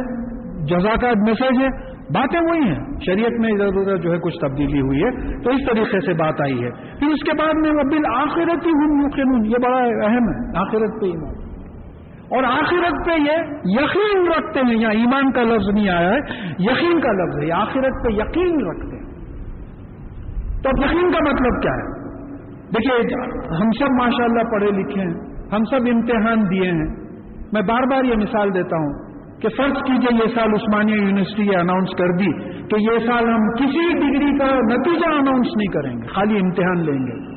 جزا 0.69 0.95
کا 1.01 1.07
میسج 1.07 1.61
ہے، 1.61 1.95
باتیں 2.13 2.39
وہی 2.49 2.69
ہیں۔ 2.69 2.83
شریعت 3.05 3.39
میں 3.39 3.49
ادھر 3.51 3.65
ادھر 3.65 3.97
جو 3.97 4.13
ہے 4.13 4.17
کچھ 4.17 4.39
تبدیلی 4.41 4.81
ہوئی 4.81 5.03
ہے، 5.03 5.11
تو 5.43 5.49
اس 5.49 5.59
طریقے 5.69 5.99
سے 5.99 6.13
بات 6.13 6.41
آئی 6.41 6.63
ہے۔ 6.63 6.71
پھر 6.71 7.07
اس 7.07 7.23
کے 7.23 7.31
بعد 7.37 7.53
میں 7.55 7.71
وہ 7.71 7.83
بل 7.83 8.15
آخرت 8.15 8.65
ہی 8.65 8.71
ہوں 8.71 9.45
یہ 9.45 9.55
بڑا 9.63 9.77
اہم 9.77 10.23
ہے، 10.23 10.57
آخرت 10.57 11.01
پہ 11.01 11.05
ایمان۔ 11.05 11.45
اور 12.25 12.43
آخرت 12.43 13.07
پہ 13.07 13.11
یہ 13.11 13.37
یقین 13.65 14.27
رکھتے 14.27 14.59
ہیں، 14.59 14.81
یہاں 14.81 14.91
ایمان 14.91 15.31
کا 15.31 15.43
لفظ 15.43 15.69
نہیں 15.73 15.89
آیا 15.89 16.09
ہے، 16.09 16.17
یقین 16.59 16.99
کا 16.99 17.11
لفظ 17.11 17.43
ہے 17.43 17.51
آخرت 17.51 18.05
پہ 18.05 18.11
یقین 18.11 18.67
رکھتے 18.67 18.95
ہیں۔ 18.95 19.05
تو 20.63 20.69
اب 20.69 20.85
یقین 20.85 21.11
کا 21.11 21.33
مطلب 21.33 21.61
کیا 21.61 21.71
ہے؟ 21.71 22.05
دیکھیے، 22.67 23.23
ہم 23.55 23.71
سب 23.71 23.91
ماشاءاللہ 23.91 24.43
پڑھے 24.51 24.67
لکھے 24.67 25.01
ہیں، 25.01 25.35
ہم 25.53 25.63
سب 25.63 25.85
امتحان 25.93 26.43
دیے 26.51 26.71
ہیں۔ 26.71 27.05
میں 27.53 27.61
بار 27.61 27.81
بار 27.91 28.03
یہ 28.03 28.15
مثال 28.15 28.53
دیتا 28.53 28.77
ہوں۔ 28.77 29.04
کہ 29.41 29.49
فرض 29.57 29.73
کیجیے 29.73 30.23
یہ 30.23 30.35
سال 30.35 30.49
عثمانیہ 30.53 30.95
یونیورسٹی 30.95 31.43
یہ 31.43 31.57
اناؤنس 31.57 31.89
کر 31.97 32.17
دی 32.17 32.31
کہ 32.67 32.91
یہ 32.91 33.07
سال 33.07 33.29
ہم 33.29 33.47
کسی 33.47 33.93
ڈگری 33.93 34.37
کا 34.37 34.59
نتیجہ 34.59 35.13
اناؤنس 35.13 35.47
نہیں 35.47 35.71
کریں 35.73 35.93
گے، 35.93 36.07
خالی 36.07 36.39
امتحان 36.39 36.85
لیں 36.85 37.05
گے۔ 37.05 37.35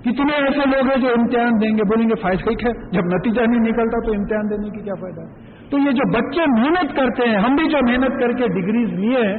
کتنے 0.00 0.34
ایسے 0.34 0.68
لوگ 0.68 0.90
ہیں 0.90 1.00
جو 1.00 1.08
امتحان 1.08 1.50
دیں 1.62 1.70
گے، 1.70 1.82
بولیں 1.82 2.08
گے 2.08 2.20
فائدہ 2.22 2.50
ہے، 2.50 2.90
جب 2.90 3.00
نتیجہ 3.00 3.40
نہیں 3.40 3.60
نکلتا 3.60 4.06
تو 4.06 4.12
امتحان 4.12 4.50
دینے 4.50 4.70
کی 4.70 4.84
کیا 4.84 4.94
فائدہ؟ 4.94 5.20
ہے 5.20 5.56
تو 5.70 5.78
یہ 5.78 5.90
جو 5.90 6.12
بچے 6.12 6.60
محنت 6.60 6.96
کرتے 6.96 7.28
ہیں، 7.28 7.36
ہم 7.36 7.54
بھی 7.54 7.68
جو 7.68 7.78
محنت 7.88 8.20
کر 8.20 8.32
کے 8.32 8.48
ڈگریز 8.48 8.92
لیے 8.92 9.26
ہیں، 9.26 9.38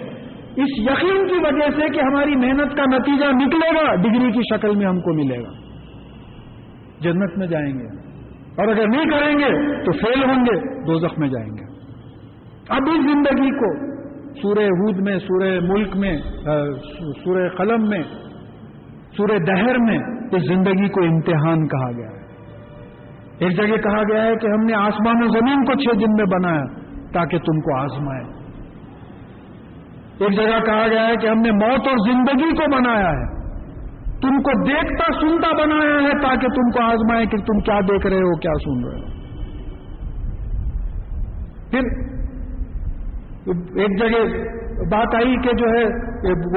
اس 0.56 0.80
یقین 0.80 1.28
کی 1.28 1.36
وجہ 1.36 1.70
سے 1.76 1.90
کہ 1.90 2.00
ہماری 2.00 2.36
محنت 2.36 2.78
کا 2.78 2.84
نتیجہ 2.98 3.26
نکلے 3.26 3.70
گا 3.76 3.96
ڈگری 3.96 4.32
کی 4.32 4.42
شکل 4.56 4.76
میں 4.76 4.86
ہم 4.86 5.00
کو 5.00 5.14
ملے 5.14 5.38
گا۔ 5.38 5.52
جنت 7.00 7.38
میں 7.38 7.48
جائیں 7.48 7.74
گے۔ 7.74 8.07
اور 8.58 8.68
اگر 8.68 8.88
نہیں 8.88 9.10
کریں 9.12 9.34
گے 9.40 9.50
تو 9.86 9.92
فیل 9.92 10.24
ہوں 10.24 10.46
گے 10.46 10.56
دو 10.86 11.00
زخم 11.00 11.22
میں 11.22 11.30
جائیں 11.30 11.50
گے۔ 11.50 11.66
اب 12.70 12.90
اس 12.92 13.04
زندگی 13.04 13.52
کو 13.60 13.70
سورہ 14.42 14.64
ہود 14.80 15.00
میں، 15.00 15.18
سورہ 15.20 15.52
ملک 15.64 15.96
میں 15.96 16.18
سورہ 17.24 17.48
قلم 17.58 17.88
میں، 17.90 18.02
سورہ 19.18 19.38
دہر 19.48 19.78
میں 19.80 20.00
اس 20.32 20.48
زندگی 20.48 20.90
کو 20.90 21.04
امتحان 21.04 21.68
کہا 21.68 21.92
گیا 21.92 22.08
ہے۔ 22.08 22.26
ایک 23.40 23.56
جگہ 23.58 23.78
کہا 23.78 24.02
گیا 24.04 24.24
ہے 24.24 24.36
کہ 24.36 24.48
ہم 24.48 24.66
نے 24.66 24.74
آسمان 24.76 25.24
و 25.24 25.28
زمین 25.28 25.64
کو 25.66 25.74
چھ 25.76 26.00
دن 26.00 26.14
میں 26.14 26.26
بنایا 26.26 26.66
تاکہ 27.14 27.38
تم 27.40 27.60
کو 27.60 27.78
آزمائے۔ 27.78 28.26
ایک 30.20 30.36
جگہ 30.38 30.60
کہا 30.66 30.88
گیا 30.88 31.08
ہے 31.08 31.16
کہ 31.16 31.28
ہم 31.28 31.42
نے 31.42 31.52
موت 31.52 31.88
اور 31.88 32.06
زندگی 32.06 32.54
کو 32.56 32.72
بنایا 32.72 33.10
ہے۔ 33.10 33.37
تم 34.22 34.42
کو 34.42 34.64
دیکھتا 34.68 35.20
سنتا 35.22 35.52
بنایا 35.52 36.08
ہے 36.08 36.12
تاکہ 36.12 36.48
تم 36.48 36.70
کو 36.70 36.84
آزمائے 36.84 37.26
کہ 37.26 37.38
تم 37.38 37.60
کیا 37.60 37.80
دیکھ 37.80 38.08
رہے 38.08 38.18
ہو، 38.18 38.38
کیا 38.38 38.52
سن 38.52 38.88
رہے 38.88 39.00
ہو۔ 39.00 39.18
پھر 41.72 42.08
ایک 43.76 44.00
جگہ 44.00 44.38
بات 44.92 45.16
آئی 45.16 45.36
کہ 45.36 45.50
جو 45.58 45.66
ہے، 45.66 45.84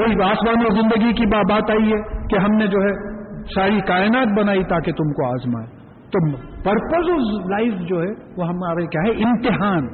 وہی 0.00 0.30
آسمان 0.30 0.64
و 0.64 0.74
زندگی 0.74 1.12
کی 1.12 1.26
بات 1.26 1.70
آئی 1.70 1.92
ہے 1.92 2.26
کہ 2.30 2.38
ہم 2.38 2.56
نے 2.56 2.66
جو 2.66 2.78
ہے 2.78 3.10
ساری 3.54 3.80
کائنات 3.80 4.38
بنائی 4.38 4.64
تاکہ 4.64 4.92
تم 4.92 5.12
کو 5.12 5.32
آزمائے۔ 5.32 5.66
تو 6.10 6.36
پرپز 6.36 7.10
آف 7.10 7.50
لائف 7.50 7.74
جو 7.88 8.02
ہے، 8.02 8.10
وہ 8.36 8.48
ہمارے 8.48 8.86
کیا 8.86 9.00
ہے، 9.02 9.24
امتحان۔ 9.24 9.86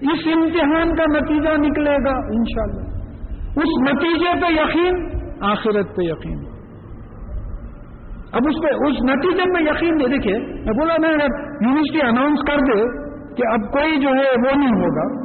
اس 0.00 0.26
امتحان 0.26 0.94
کا 0.94 1.04
نتیجہ 1.04 1.50
نکلے 1.58 1.96
گا 2.04 2.16
انشاءاللہ۔ 2.16 3.04
اس 3.56 3.94
نتیجے 3.94 4.40
پہ 4.42 4.52
یقین، 4.52 5.08
آخرت 5.40 5.96
پہ 5.96 6.02
یقین۔ 6.02 6.53
اب 8.34 8.42
اس 8.46 8.62
پہ 8.62 8.74
اس 8.74 9.02
نتیجے 9.10 9.50
میں 9.52 9.62
یقین 9.62 9.96
نہیں 9.96 10.08
دیکھیے 10.08 10.38
میں 10.38 10.78
بولا، 10.78 10.94
میں 11.00 11.08
اگر 11.08 11.34
یونیورسٹی 11.66 12.06
اناؤنس 12.06 12.40
کر 12.48 12.56
دے 12.56 12.80
کہ 13.34 13.42
اب 13.52 13.60
کوئی 13.72 14.00
جو 14.00 14.08
ہے 14.08 14.30
وہ 14.30 14.58
نہیں 14.58 14.82
ہوگا۔ 14.82 15.24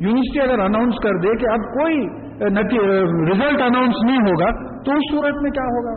یونیورسٹی 0.00 0.40
اگر 0.40 0.58
اناؤنس 0.58 0.94
کر 1.02 1.18
دے 1.18 1.36
کہ 1.36 1.46
اب 1.50 1.74
کوئی 1.74 1.96
ریزلٹ 3.30 3.62
اناؤنس 3.62 3.96
نہیں 4.04 4.18
ہوگا، 4.18 4.50
تو 4.82 4.92
اس 4.92 5.12
صورت 5.12 5.42
میں 5.42 5.50
کیا 5.50 5.62
ہوگا 5.62 5.92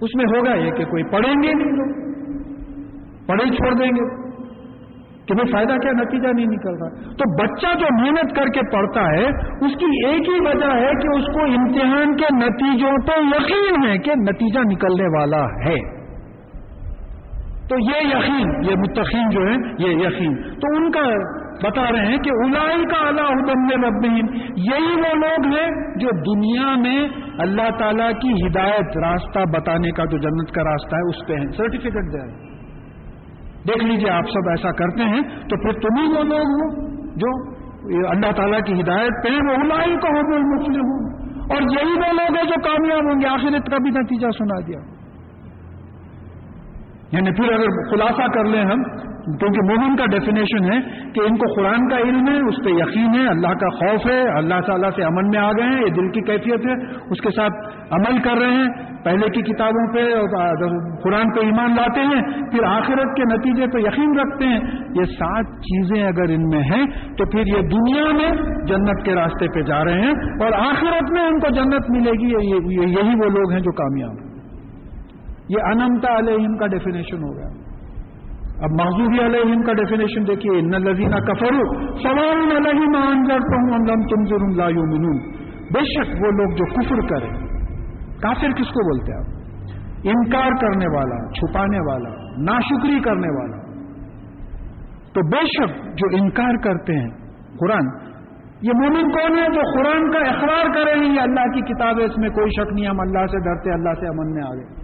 اس 0.00 0.14
میں؟ 0.16 0.24
ہوگا 0.24 0.54
یہ 0.54 0.70
کہ 0.70 0.84
کوئی 0.84 1.02
پڑھیں 1.02 1.34
گے 1.42 1.54
نہیں۔ 1.54 1.72
لوگ 1.72 2.10
پڑھے 3.26 3.44
چھوڑ 3.56 3.74
دیں 3.74 3.90
گے۔ 3.90 4.29
کہ 5.28 5.34
بھائی 5.34 5.52
فائدہ 5.52 5.72
کیا 5.72 5.92
نتیجہ 5.92 6.28
نہیں 6.36 6.46
نکل 6.46 6.82
رہا۔ 6.82 7.12
تو 7.12 7.42
بچہ 7.42 7.78
جو 7.78 7.86
محنت 8.00 8.36
کر 8.36 8.46
کے 8.46 8.60
پڑھتا 8.72 9.00
ہے، 9.00 9.24
اس 9.66 9.76
کی 9.78 10.06
ایک 10.06 10.28
ہی 10.28 10.40
وجہ 10.40 10.74
ہے 10.74 10.90
کہ 10.90 11.18
اس 11.18 11.24
کو 11.26 11.44
امتحان 11.44 12.16
کے 12.16 12.36
نتیجوں 12.36 13.06
پہ 13.06 13.20
یقین 13.20 13.88
ہے 13.88 13.98
کہ 13.98 14.12
نتیجہ 14.14 14.58
نکلنے 14.58 15.18
والا 15.18 15.42
ہے۔ 15.42 16.00
تو 17.68 17.76
یہ 17.78 18.06
یقین، 18.06 18.64
یہ 18.64 18.74
متقین 18.78 19.30
جو 19.30 19.40
ہے 19.40 19.54
یہ 19.78 20.06
یقین۔ 20.06 20.42
تو 20.42 20.76
ان 20.76 20.90
کا 20.90 21.00
بتا 21.68 21.92
رہے 21.92 22.06
ہیں 22.06 22.18
کہ 22.18 22.30
الائی 22.44 22.84
کا 22.84 23.08
اللہ 23.08 23.20
ادم 23.20 23.84
ربین 23.84 24.26
یہی 24.56 24.94
وہ 24.94 25.14
لوگ 25.14 25.46
ہیں 25.46 25.70
جو 25.96 26.34
دنیا 26.34 26.74
میں 26.76 27.08
اللہ 27.38 27.70
تعالی 27.78 28.12
کی 28.12 28.46
ہدایت، 28.46 28.98
راستہ 29.06 29.38
بتانے 29.38 29.90
کا 29.90 30.04
جو 30.04 30.18
جنت 30.18 30.54
کا 30.54 30.62
راستہ 30.62 30.96
ہے، 30.96 31.08
اس 31.08 31.28
پہ 31.28 31.34
ہیں۔ 31.34 31.46
سرٹیفکیٹ 31.56 31.92
دے 31.92 32.26
رہے 32.26 32.49
دیکھ 33.68 33.84
لیجیے، 33.84 34.10
آپ 34.10 34.24
سب 34.24 34.48
ایسا 34.48 34.70
کرتے 34.70 35.02
ہیں، 35.02 35.20
تو 35.20 35.62
پھر 35.62 35.80
تم 35.80 36.02
ہی 36.02 36.08
وہ 36.08 36.22
لوگ 36.22 36.40
ہو 36.40 36.90
جو 37.16 37.60
اللہ 38.08 38.32
تعالیٰ 38.32 38.60
کی 38.60 38.80
ہدایت 38.80 39.24
پہ 39.24 39.28
وہ 39.28 39.54
الائی 39.54 39.96
کا 39.96 40.08
ہو 40.08 40.38
مسلم 40.38 40.80
ہو 40.80 41.20
اور 41.54 41.62
یہی 41.62 41.92
وہ 41.92 42.12
لوگ 42.12 42.36
ہیں 42.36 42.44
جو 42.44 42.60
کامیاب 42.60 43.12
ہوں 43.12 43.20
گے۔ 43.20 43.26
آخرت 43.26 43.70
کا 43.70 43.76
بھی 43.76 43.90
نتیجہ 43.90 44.26
سنا 44.38 44.60
دیا۔ 44.66 44.78
یعنی 47.12 47.30
پھر 47.32 47.52
اگر 47.52 47.90
خلاصہ 47.90 48.32
کر 48.32 48.44
لیں 48.44 48.62
ہم 48.62 48.82
کیونکہ 49.24 49.60
مومن 49.70 49.96
کا 49.96 50.04
ڈیفینیشن 50.06 50.72
ہے 50.72 50.78
کہ 51.12 51.20
ان 51.20 51.36
کو 51.36 51.54
قرآن 51.54 51.88
کا 51.88 51.96
علم 51.96 52.28
ہے، 52.28 52.48
اس 52.48 52.64
پہ 52.64 52.70
یقین 52.70 53.20
ہے، 53.20 53.28
اللہ 53.28 53.48
کا 53.48 53.68
خوف 53.68 54.10
ہے، 54.10 54.20
اللہ 54.28 54.60
تعالیٰ 54.66 54.90
سے 54.96 55.02
امن 55.02 55.28
میں 55.28 55.38
آ 55.38 55.50
گئے 55.52 55.66
ہیں، 55.66 55.80
یہ 55.80 55.90
دل 55.90 56.08
کی 56.08 56.20
کیفیت 56.20 56.66
ہے، 56.66 56.74
اس 57.10 57.20
کے 57.20 57.30
ساتھ 57.30 57.76
عمل 57.90 58.18
کر 58.20 58.38
رہے 58.38 58.50
ہیں، 58.50 58.68
پہلے 59.04 59.28
کی 59.28 59.42
کتابوں 59.42 59.86
پہ 59.94 60.04
قرآن 61.02 61.32
پہ 61.32 61.40
ایمان 61.40 61.76
لاتے 61.76 62.00
ہیں، 62.00 62.22
پھر 62.50 62.64
آخرت 62.64 63.16
کے 63.16 63.22
نتیجے 63.24 63.66
پہ 63.66 63.78
یقین 63.78 64.18
رکھتے 64.18 64.44
ہیں۔ 64.44 64.60
یہ 65.00 65.04
سات 65.04 65.44
چیزیں 65.44 66.06
اگر 66.06 66.32
ان 66.32 66.48
میں 66.48 66.60
ہیں 66.60 66.86
تو 67.18 67.24
پھر 67.30 67.46
یہ 67.46 67.60
دنیا 67.60 68.04
میں 68.12 68.30
جنت 68.66 69.04
کے 69.04 69.14
راستے 69.14 69.46
پہ 69.54 69.62
جا 69.62 69.84
رہے 69.84 70.00
ہیں 70.00 70.12
اور 70.44 70.52
آخرت 70.52 71.10
میں 71.12 71.22
ان 71.22 71.38
کو 71.38 71.54
جنت 71.54 71.90
ملے 71.90 72.10
گی 72.10 72.34
یہی 72.80 73.14
وہ 73.20 73.30
لوگ 73.30 73.52
ہیں 73.52 73.60
جو 73.60 73.72
کامیاب 73.72 74.10
ہیں۔ 74.10 74.30
یہ 75.48 75.68
انمتا 75.72 76.18
علیہم 76.18 76.56
کا 76.56 76.66
ڈیفینیشن 76.66 77.16
ہو 77.16 77.36
گیا۔ 77.36 77.69
اب 78.60 78.72
معذوری 78.78 79.20
علیہم 79.24 79.60
کا 79.62 79.72
ڈیفینیشن 79.72 80.26
دیکھیے، 80.28 80.56
ان 80.58 80.74
لذینہ 80.86 81.20
کفر 81.26 81.54
سوال 82.00 82.50
علیہ 82.56 82.88
کرتا 83.28 83.60
ہوں 83.60 83.86
لم 83.90 84.02
تم 84.08 84.24
لا 84.56 84.66
منون 84.80 85.20
بے 85.76 85.84
شک 85.90 86.10
وہ 86.22 86.32
لوگ 86.40 86.58
جو 86.58 86.66
کفر 86.72 87.00
کریں، 87.08 87.30
کافر 88.22 88.56
کس 88.58 88.74
کو 88.74 88.84
بولتے 88.88 89.12
ہیں 89.12 89.20
آپ؟ 89.20 90.10
انکار 90.12 90.58
کرنے 90.60 90.90
والا، 90.96 91.18
چھپانے 91.30 91.80
والا، 91.88 92.12
ناشکری 92.42 93.00
کرنے 93.00 93.32
والا۔ 93.38 93.58
تو 95.14 95.24
بے 95.30 95.42
شک 95.54 95.80
جو 96.02 96.10
انکار 96.18 96.60
کرتے 96.64 96.98
ہیں، 96.98 97.08
قرآن، 97.60 97.90
یہ 98.62 98.78
مومن 98.78 99.10
کون 99.10 99.38
ہے 99.38 99.46
جو 99.54 99.66
قرآن 99.72 100.10
کا 100.10 100.26
اخبار 100.28 100.74
کرے 100.74 100.98
یہ 100.98 101.20
اللہ 101.20 101.50
کی 101.54 101.64
کتاب 101.72 102.00
ہے، 102.00 102.04
اس 102.04 102.18
میں 102.18 102.30
کوئی 102.40 102.50
شک 102.50 102.72
نہیں، 102.72 102.86
ہم 102.86 103.00
اللہ 103.00 103.26
سے 103.26 103.42
ڈرتے، 103.48 103.72
اللہ 103.72 103.98
سے 104.00 104.08
امن 104.08 104.34
میں 104.34 104.46
آ 104.46 104.54
گئے 104.54 104.79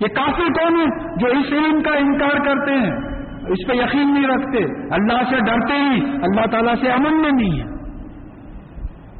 یہ 0.00 0.06
کافی 0.06 0.42
کون 0.42 0.80
ہے 0.80 1.14
جو 1.16 1.26
اس 1.26 1.52
علم 1.52 1.82
کا 1.82 1.94
انکار 1.94 2.44
کرتے 2.44 2.72
ہیں؟ 2.72 3.20
اس 3.48 3.68
پہ 3.68 3.72
یقین 3.72 4.14
نہیں 4.14 4.26
رکھتے۔ 4.26 4.64
اللہ 4.94 5.22
سے 5.30 5.36
ڈرتے 5.36 5.74
ہی، 5.74 6.00
اللہ 6.22 6.46
تعالیٰ 6.50 6.74
سے 6.80 6.88
امن 6.88 7.22
میں 7.22 7.30
نہیں 7.32 7.60
ہے 7.60 7.70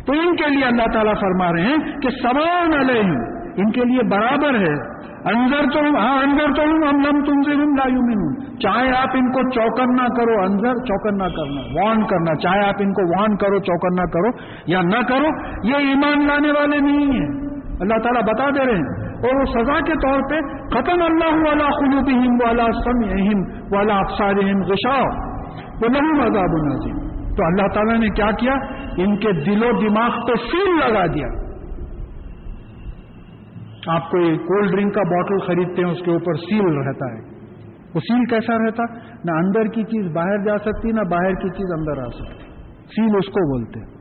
تو 0.06 0.12
ان 0.12 0.36
کے 0.36 0.50
لیے 0.50 0.64
اللہ 0.64 0.92
تعالیٰ 0.92 1.14
فرما 1.20 1.52
رہے 1.52 1.62
ہیں 1.62 2.00
کہ 2.02 2.08
سوان 2.10 2.74
علیہ 2.74 3.12
ان 3.56 3.70
کے 3.70 3.80
لیے 3.80 4.02
برابر 4.10 4.54
ہے۔ 4.54 5.00
انضر 5.24 5.70
تو 5.72 5.80
ہاں 5.80 6.22
انضر 6.22 6.52
تو 6.56 6.62
ہوں 6.62 6.88
ہم 6.88 7.00
لم 7.00 7.24
تم 7.24 7.42
سے 7.42 7.54
ہوں 7.54 7.76
لایو 7.76 8.06
میں 8.06 8.14
ہوں 8.14 8.58
چاہے 8.58 8.90
آپ 9.02 9.08
ان 9.14 9.32
کو 9.32 9.50
چوکن 9.50 9.96
نہ 9.96 10.08
کرو 10.08 10.40
انضر 10.42 10.74
چوکن 10.74 11.18
نہ 11.18 11.24
کرنا، 11.24 11.82
وان 11.82 12.06
کرنا۔ 12.06 12.34
چاہے 12.34 12.68
آپ 12.68 12.74
ان 12.80 12.92
کو 12.92 13.20
وان 13.20 13.36
کرو، 13.36 13.58
چوکن 13.58 14.02
نہ 14.02 14.06
کرو 14.06 14.28
یا 14.66 14.80
نہ 14.80 15.02
کرو، 15.08 15.26
یہ 15.68 15.76
ایمان 15.76 16.26
لانے 16.26 16.50
والے 16.50 16.78
نہیں 16.80 17.06
ہیں۔ 17.06 17.49
اللہ 17.80 18.02
تعالیٰ 18.02 18.22
بتا 18.22 18.50
دے 18.50 18.66
رہے 18.66 18.76
ہیں۔ 18.76 19.10
اور 19.10 19.40
وہ 19.40 19.44
سزا 19.44 19.80
کے 19.80 19.92
طور 19.92 20.20
پہ 20.30 20.40
ختم 20.74 21.02
اللہ 21.02 21.48
والا 21.48 21.70
خلوبہم 21.78 22.32
والا 22.32 22.64
سمعہم 22.84 23.42
والا 23.76 23.94
افسارہم 23.94 24.62
غشاء۔ 24.62 25.30
وہ 25.82 25.88
نہیں 25.88 26.22
عذاب 26.22 26.66
نظیم۔ 26.66 27.10
تو 27.36 27.44
اللہ 27.46 27.74
تعالیٰ 27.74 27.98
نے 27.98 28.08
کیا 28.08 28.30
کیا؟ 28.30 28.52
ان 28.96 29.16
کے 29.16 29.32
دل 29.32 29.64
و 29.64 29.72
دماغ 29.72 30.10
پہ 30.10 30.34
سیل 30.34 30.76
لگا 30.76 31.06
دیا۔ 31.06 31.26
آپ 33.96 34.10
کوئی 34.10 34.38
کولڈ 34.38 34.70
ڈرنک 34.70 34.94
کا 34.94 35.02
باٹل 35.02 35.38
خریدتے 35.38 35.82
ہیں، 35.84 35.90
اس 35.90 35.98
کے 36.04 36.10
اوپر 36.10 36.34
سیل 36.34 36.78
رہتا 36.78 37.12
ہے۔ 37.12 37.18
وہ 37.94 38.00
سیل 38.00 38.24
کیسا 38.24 38.66
رہتا؟ 38.66 38.84
نہ 39.24 39.30
اندر 39.30 39.64
کی 39.64 39.82
چیز 39.82 40.12
باہر 40.12 40.38
جا 40.38 40.58
سکتی، 40.58 40.92
نہ 40.92 41.00
باہر 41.10 41.34
کی 41.34 41.48
چیز 41.48 41.72
اندر 41.72 42.02
آ 42.02 42.06
سکتی۔ 42.06 42.44
سیل 42.84 43.16
اس 43.18 43.26
کو 43.26 43.58
بولتے۔ 43.58 44.00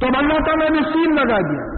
تو 0.00 0.06
اللہ 0.06 0.44
تعالیٰ 0.44 0.70
نے 0.70 0.82
سیل 0.82 1.14
لگا 1.14 1.38
دیا۔ 1.38 1.75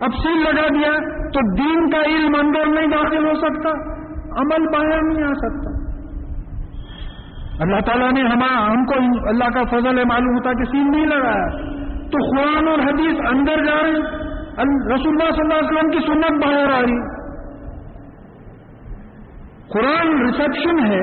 اب 0.00 0.14
سیل 0.22 0.38
لگا 0.42 0.68
دیا 0.74 0.92
تو 1.34 1.40
دین 1.54 1.90
کا 1.90 2.00
علم 2.10 2.36
اندر 2.38 2.66
نہیں 2.66 2.86
داخل 2.86 3.26
ہو 3.26 3.34
سکتا، 3.34 3.72
عمل 4.40 4.68
باہر 4.72 5.02
نہیں 5.02 5.24
آ 5.24 5.32
سکتا۔ 5.42 5.72
اللہ 7.60 7.80
تعالیٰ 7.80 8.10
نے 8.12 8.22
ہم 8.22 8.42
ہم 8.70 8.84
کو 8.84 8.98
اللہ 9.28 9.50
کا 9.54 9.62
فضل 9.70 9.98
ہے، 9.98 10.04
معلوم 10.04 10.36
ہوتا 10.36 10.52
کہ 10.52 10.64
سین 10.64 10.90
نہیں 10.90 11.06
لگایا 11.06 11.48
تو 12.12 12.22
قرآن 12.30 12.68
اور 12.68 12.78
حدیث 12.78 13.20
اندر 13.30 13.64
جا 13.64 13.76
رہے 13.82 14.18
رسول 14.94 15.12
اللہ 15.12 15.30
صلی 15.30 15.42
اللہ 15.42 15.58
علیہ 15.58 15.70
وسلم 15.70 15.90
کی 15.90 16.00
سنت 16.06 16.44
باہر 16.44 16.72
آ 16.72 16.80
رہی 16.80 16.96
قرآن 19.72 20.16
ریسپشن 20.22 20.80
ہے 20.86 21.02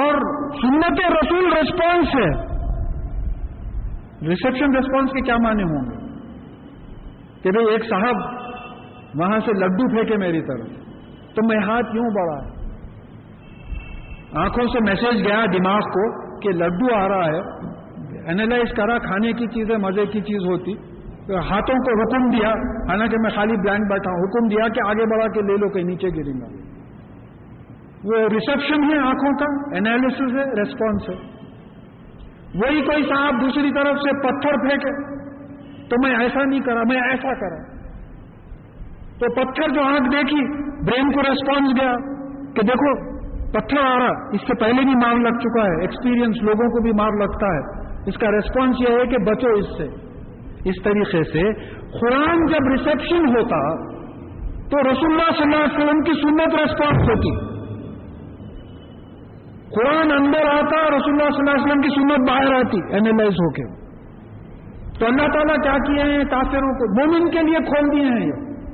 اور 0.00 0.18
سنت 0.62 1.00
رسول 1.12 1.52
ریسپانس 1.52 2.14
ہے۔ 2.14 2.30
ریسپشن 4.28 4.74
ریسپانس 4.76 5.12
کے 5.12 5.20
کیا 5.20 5.36
معنی 5.36 5.62
ہوں 5.62 5.86
گے؟ 5.90 5.95
کہ 7.46 7.52
بھئی 7.52 7.66
ایک 7.70 7.84
صاحب 7.90 8.16
وہاں 9.14 9.38
سے 9.38 9.52
لڈو 9.58 9.90
پھینکے 9.94 10.16
میری 10.16 10.40
طرف۔ 10.42 10.66
تو 11.34 11.46
میں 11.46 11.56
ہاتھ 11.56 11.92
کیوں 11.92 12.04
بڑھا 12.04 12.56
آنکھوں 14.44 14.64
سے 14.66 14.80
میسج 14.80 15.28
گیا 15.28 15.44
دماغ 15.44 15.80
کو 15.80 16.38
کہ 16.40 16.48
لڈو 16.48 16.94
آ 16.94 17.08
رہا 17.08 17.26
ہے۔ 17.26 17.38
اینالائز 18.26 18.76
کرا، 18.76 18.98
کھانے 18.98 19.32
کی 19.32 19.46
چیز 19.46 19.70
ہے 19.70 19.76
مزے 19.76 20.06
کی 20.06 20.20
چیز 20.20 20.48
ہوتی۔ 20.48 20.72
ہاتھوں 21.50 21.78
کو 21.78 22.00
حکم 22.00 22.30
دیا۔ 22.30 22.48
حالانکہ 22.90 23.16
میں 23.20 23.30
خالی 23.30 23.56
بلینک 23.56 23.90
بیٹھا 23.90 24.10
ہوں۔ 24.10 24.18
حکم 24.18 24.48
دیا 24.48 24.68
کہ 24.68 24.88
آگے 24.88 25.16
بڑھا 25.16 25.26
کے 25.26 25.40
لے 25.40 25.56
لو 25.56 25.68
کہ 25.68 25.82
نیچے 25.82 26.08
گریں 26.08 26.40
گا۔ 26.40 26.46
وہ 28.04 28.28
ریسپشن 28.28 28.84
ہے 28.84 28.98
آنکھوں 28.98 29.38
کا 29.38 29.74
اینالس 29.74 30.20
ہے 30.20 30.62
ریسپانس 30.62 31.08
ہے۔ 31.08 31.14
وہی 32.54 32.80
کوئی 32.80 33.02
صاحب 33.02 33.40
دوسری 33.40 33.70
طرف 33.72 33.96
سے 33.98 34.18
پتھر 34.18 34.52
پھینکے۔ 34.52 35.15
تو 35.88 36.08
میں 36.08 36.16
ایسا 36.16 36.44
نہیں 36.44 36.60
کرا، 36.60 36.80
میں 36.80 37.00
ایسا 37.10 37.34
کرا۔ 37.34 37.76
تو 39.18 39.34
پتھر 39.34 39.74
جو 39.74 39.82
آنکھ 39.82 40.16
دیکھی، 40.16 40.64
برین 40.84 41.12
کو 41.12 41.20
ریسپانس 41.20 41.80
گیا 41.80 41.92
کہ 42.54 42.62
دیکھو، 42.62 43.16
پتھر 43.50 43.78
آ 43.78 43.98
رہا۔ 43.98 44.28
اس 44.32 44.40
سے 44.40 44.60
پہلے 44.60 44.84
بھی 44.84 44.94
مار 44.94 45.14
لگ 45.14 45.38
چکا 45.38 45.62
ہے۔ 45.62 45.80
ایکسپیرینس 45.80 46.42
لوگوں 46.42 46.68
کو 46.68 46.82
بھی 46.82 46.92
مار 46.92 47.08
لگتا 47.20 47.46
ہے۔ 47.46 47.86
اس 48.06 48.18
کا 48.18 48.26
ریسپانس 48.30 48.76
یہ 48.80 48.94
ہے 48.94 49.06
کہ 49.06 49.16
بچو 49.18 49.48
اس 49.48 49.66
سے۔ 49.78 50.06
اس 50.64 50.82
طریقے 50.84 51.22
سے 51.24 51.52
قرآن 52.00 52.46
جب 52.46 52.68
ریسپشن 52.70 53.28
ہوتا، 53.28 53.86
تو 54.70 54.80
رسول 54.80 55.12
اللہ 55.12 55.32
صلی 55.32 55.42
اللہ 55.42 55.56
علیہ 55.56 55.84
وسلم 55.84 56.00
کی 56.00 56.12
سنت 56.12 56.54
ریسپانس 56.54 57.02
ہوتی۔ 57.02 57.56
قرآن 59.74 60.12
اندر 60.12 60.46
آتا، 60.50 60.96
رسول 60.96 61.14
اللہ 61.14 61.30
صلی 61.30 61.50
اللہ 61.50 61.50
علیہ 61.50 61.64
وسلم 61.64 61.80
کی 61.80 61.88
سنت 61.88 62.30
باہر 62.30 62.54
آتی 62.54 62.78
اینالائز 62.92 63.32
ہو 63.32 63.50
کے۔ 63.50 63.85
تو 65.00 65.06
اللہ 65.06 65.32
تعالیٰ 65.32 65.56
کیا 65.62 65.72
کیے 65.72 66.12
ہیں 66.12 66.24
کافروں 66.24 66.74
کو؟ 66.74 67.00
مومن 67.00 67.30
کے 67.30 67.42
لیے 67.42 67.58
کھول 67.58 67.96
دیے 67.96 68.04
ہیں 68.04 68.26
یہ۔ 68.26 68.32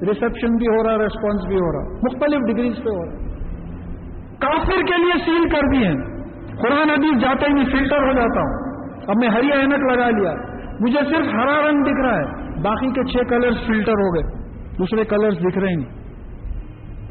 ریسپشن 0.08 0.56
بھی 0.56 0.66
ہو 0.66 0.82
رہا 0.82 1.02
ریسپانس 1.02 1.46
بھی 1.48 1.56
ہو 1.56 1.72
رہا۔ 1.72 1.92
مختلف 1.92 2.40
ڈگریز 2.46 2.76
پہ 2.76 2.90
ہو 2.90 3.04
رہا۔ 3.04 3.32
کافر 4.40 4.82
کے 4.82 4.98
لیے 4.98 5.12
سیل 5.24 5.48
کر 5.48 5.60
دیے 5.74 5.86
ہیں۔ 5.86 6.22
قرآن 6.62 6.90
حدیث 6.90 7.22
جاتے 7.22 7.46
ہی 7.48 7.54
میں 7.54 7.64
فلٹر 7.64 8.02
ہو 8.06 8.12
جاتا 8.12 8.40
ہوں۔ 8.40 8.72
اب 9.08 9.16
میں 9.16 9.28
ہری 9.28 9.52
اینک 9.52 9.92
لگا 9.92 10.10
لیا۔ 10.10 10.32
مجھے 10.80 11.00
صرف 11.10 11.34
ہرا 11.34 11.70
رنگ 11.70 11.82
دکھ 11.82 12.06
رہا 12.06 12.16
ہے۔ 12.16 12.52
باقی 12.62 12.90
کے 12.90 13.04
چھ 13.04 13.30
کلرز 13.30 13.54
فلٹر 13.66 13.92
ہو 13.92 14.14
گئے۔ 14.14 14.42
دوسرے 14.78 15.04
کلرز 15.04 15.34
دکھ 15.34 15.58
رہے 15.58 15.74
نہیں۔ 15.74 16.02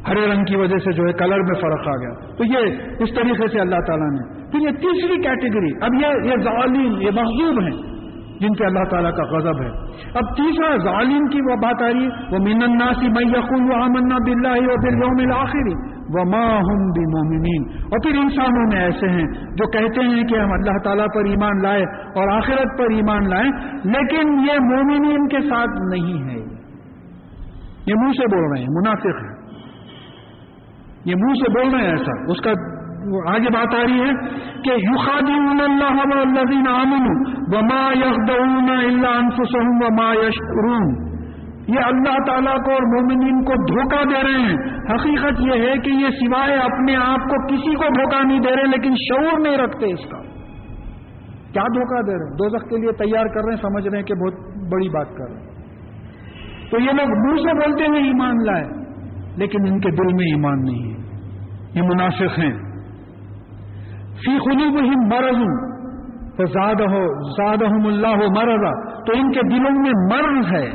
ہرے 0.08 0.34
رنگ 0.34 0.44
کی 0.44 0.56
وجہ 0.56 0.78
سے 0.78 0.92
جو 0.92 1.02
ہے 1.04 1.12
کلر 1.12 1.38
میں 1.38 1.60
فرق 1.60 1.88
آ 1.88 1.96
گیا۔ 1.96 2.34
تو 2.34 2.44
یہ 2.44 2.74
اس 2.98 3.08
طریقے 3.14 3.48
سے 3.48 3.60
اللہ 3.60 3.76
تعالیٰ 3.86 4.06
نے۔ 4.06 4.50
پھر 4.50 4.60
یہ 4.60 4.70
تیسری 4.70 5.22
کیٹیگری 5.22 5.70
اب 5.80 5.94
یہ 5.94 6.30
یہ 6.30 6.36
ظالم، 6.42 7.00
یہ 7.00 7.10
محضوب 7.14 7.62
ہیں۔ 7.62 7.91
جن 8.40 8.52
پہ 8.58 8.64
اللہ 8.64 8.84
تعالیٰ 8.90 9.12
کا 9.12 9.24
غضب 9.24 9.62
ہے۔ 9.62 9.70
اب 10.14 10.36
تیسرا 10.36 10.76
ظالم 10.76 11.24
کی 11.26 11.40
وہ 11.40 11.56
بات 11.56 11.82
آ 11.82 11.86
رہی 11.86 12.04
ہے 12.04 12.10
وہ 12.30 12.38
مین 12.38 12.58
میں 13.12 13.24
یقین 13.24 13.70
و 13.70 13.82
امنا 13.82 14.16
بلّہ 14.26 14.48
اور 14.48 14.82
پھر 14.82 14.92
یوم 14.92 15.32
الآخری 15.32 16.02
وہ 16.02 16.24
بھی 16.92 17.06
مومنین 17.06 17.82
اور 17.84 17.98
پھر 17.98 18.18
انسانوں 18.18 18.66
میں 18.72 18.80
ایسے 18.80 19.08
ہیں 19.08 19.26
جو 19.30 19.70
کہتے 19.70 20.00
ہیں 20.06 20.22
کہ 20.22 20.38
ہم 20.38 20.52
اللہ 20.52 20.78
تعالیٰ 20.84 21.06
پر 21.14 21.24
ایمان 21.24 21.62
لائے 21.62 21.82
اور 21.82 22.28
آخرت 22.28 22.78
پر 22.78 22.92
ایمان 22.94 23.30
لائیں، 23.30 23.50
لیکن 23.84 24.38
یہ 24.38 24.58
مومنین 24.60 25.28
کے 25.28 25.40
ساتھ 25.40 25.94
نہیں 25.94 26.30
ہے۔ 26.30 26.38
یہ 27.86 27.94
منہ 27.94 28.12
سے 28.12 28.36
بول 28.36 28.52
رہے 28.52 28.60
ہیں، 28.60 28.66
منافق 28.70 29.22
ہیں۔ 29.22 29.42
یہ 31.04 31.14
منہ 31.18 31.34
سے 31.34 31.50
بول 31.50 31.74
رہے 31.74 31.84
ہیں 31.84 31.90
ایسا، 31.90 32.32
اس 32.32 32.40
کا 32.40 32.50
آگے 33.28 33.52
بات 33.52 33.74
آ 33.74 33.82
رہی 33.82 34.00
ہے 34.00 34.14
کہ 34.62 34.70
یخادعون 34.76 35.60
اللہ 35.60 36.16
والذین 36.16 36.68
آمنوا 36.68 37.32
وما 37.52 37.92
یخدعون 37.98 38.70
الا 38.70 39.08
انفسهم 39.08 39.76
وما 39.82 40.14
یشعرون۔ 40.14 41.12
یہ 41.68 41.80
اللہ 41.84 42.24
تعالیٰ 42.26 42.64
کو 42.64 42.72
اور 42.72 43.00
مومنین 43.00 43.44
کو 43.44 43.52
دھوکہ 43.52 44.04
دے 44.04 44.22
رہے 44.22 44.40
ہیں۔ 44.40 44.56
حقیقت 44.66 45.40
یہ 45.40 45.68
ہے 45.68 45.78
کہ 45.78 45.90
یہ 45.90 46.08
سوائے 46.08 46.56
اپنے 46.56 46.96
آپ 46.96 47.18
کو 47.18 47.46
کسی 47.46 47.74
کو 47.74 47.84
دھوکہ 47.84 48.26
نہیں 48.26 48.40
دے 48.40 48.56
رہے، 48.56 48.62
لیکن 48.62 48.94
شعور 48.94 49.40
نہیں 49.40 49.56
رکھتے 49.56 49.86
اس 49.92 50.10
کا۔ 50.10 50.22
کیا 51.52 51.62
دھوکہ 51.62 52.02
دے 52.02 52.12
رہے؟ 52.12 52.24
ہیں 52.24 52.32
دوزخ 52.32 52.68
کے 52.68 52.76
لیے 52.76 52.92
تیار 52.92 53.26
کر 53.26 53.40
رہے 53.40 53.54
ہیں، 53.54 53.62
سمجھ 53.62 53.88
رہے 53.88 53.98
ہیں 53.98 54.04
کہ 54.04 54.14
بہت 54.14 54.34
بڑی 54.72 54.88
بات 54.88 55.08
کر 55.08 55.24
رہے 55.24 55.40
ہیں۔ 55.40 55.52
تو 56.70 56.80
یہ 56.80 56.90
لوگ 56.92 57.28
منہ 57.28 57.36
سے 57.36 57.54
بولتے 57.54 57.84
ہیں 57.84 58.06
ایمان 58.06 58.34
لائے، 58.46 58.64
لیکن 59.36 59.58
ان 59.68 59.80
کے 59.80 59.90
دل 59.90 60.14
میں 60.14 60.26
ایمان 60.26 60.62
نہیں 60.62 60.92
ہے۔ 60.92 61.02
یہ 61.74 61.82
منافق 61.82 62.38
ہیں۔ 62.38 62.61
فی 64.24 64.38
خلوب 64.38 64.82
ہی 64.82 65.06
مرض 65.06 65.72
تو 66.36 66.44
زیادہ 66.46 66.82
ہو 66.82 67.30
زیادہ 67.30 67.64
اللہ 67.86 68.08
ہو 68.08 68.30
مرضا. 68.30 69.02
تو 69.02 69.12
ان 69.14 69.32
کے 69.32 69.40
دلوں 69.40 69.82
میں 69.82 69.92
مرض 70.12 70.52
ہے. 70.52 70.70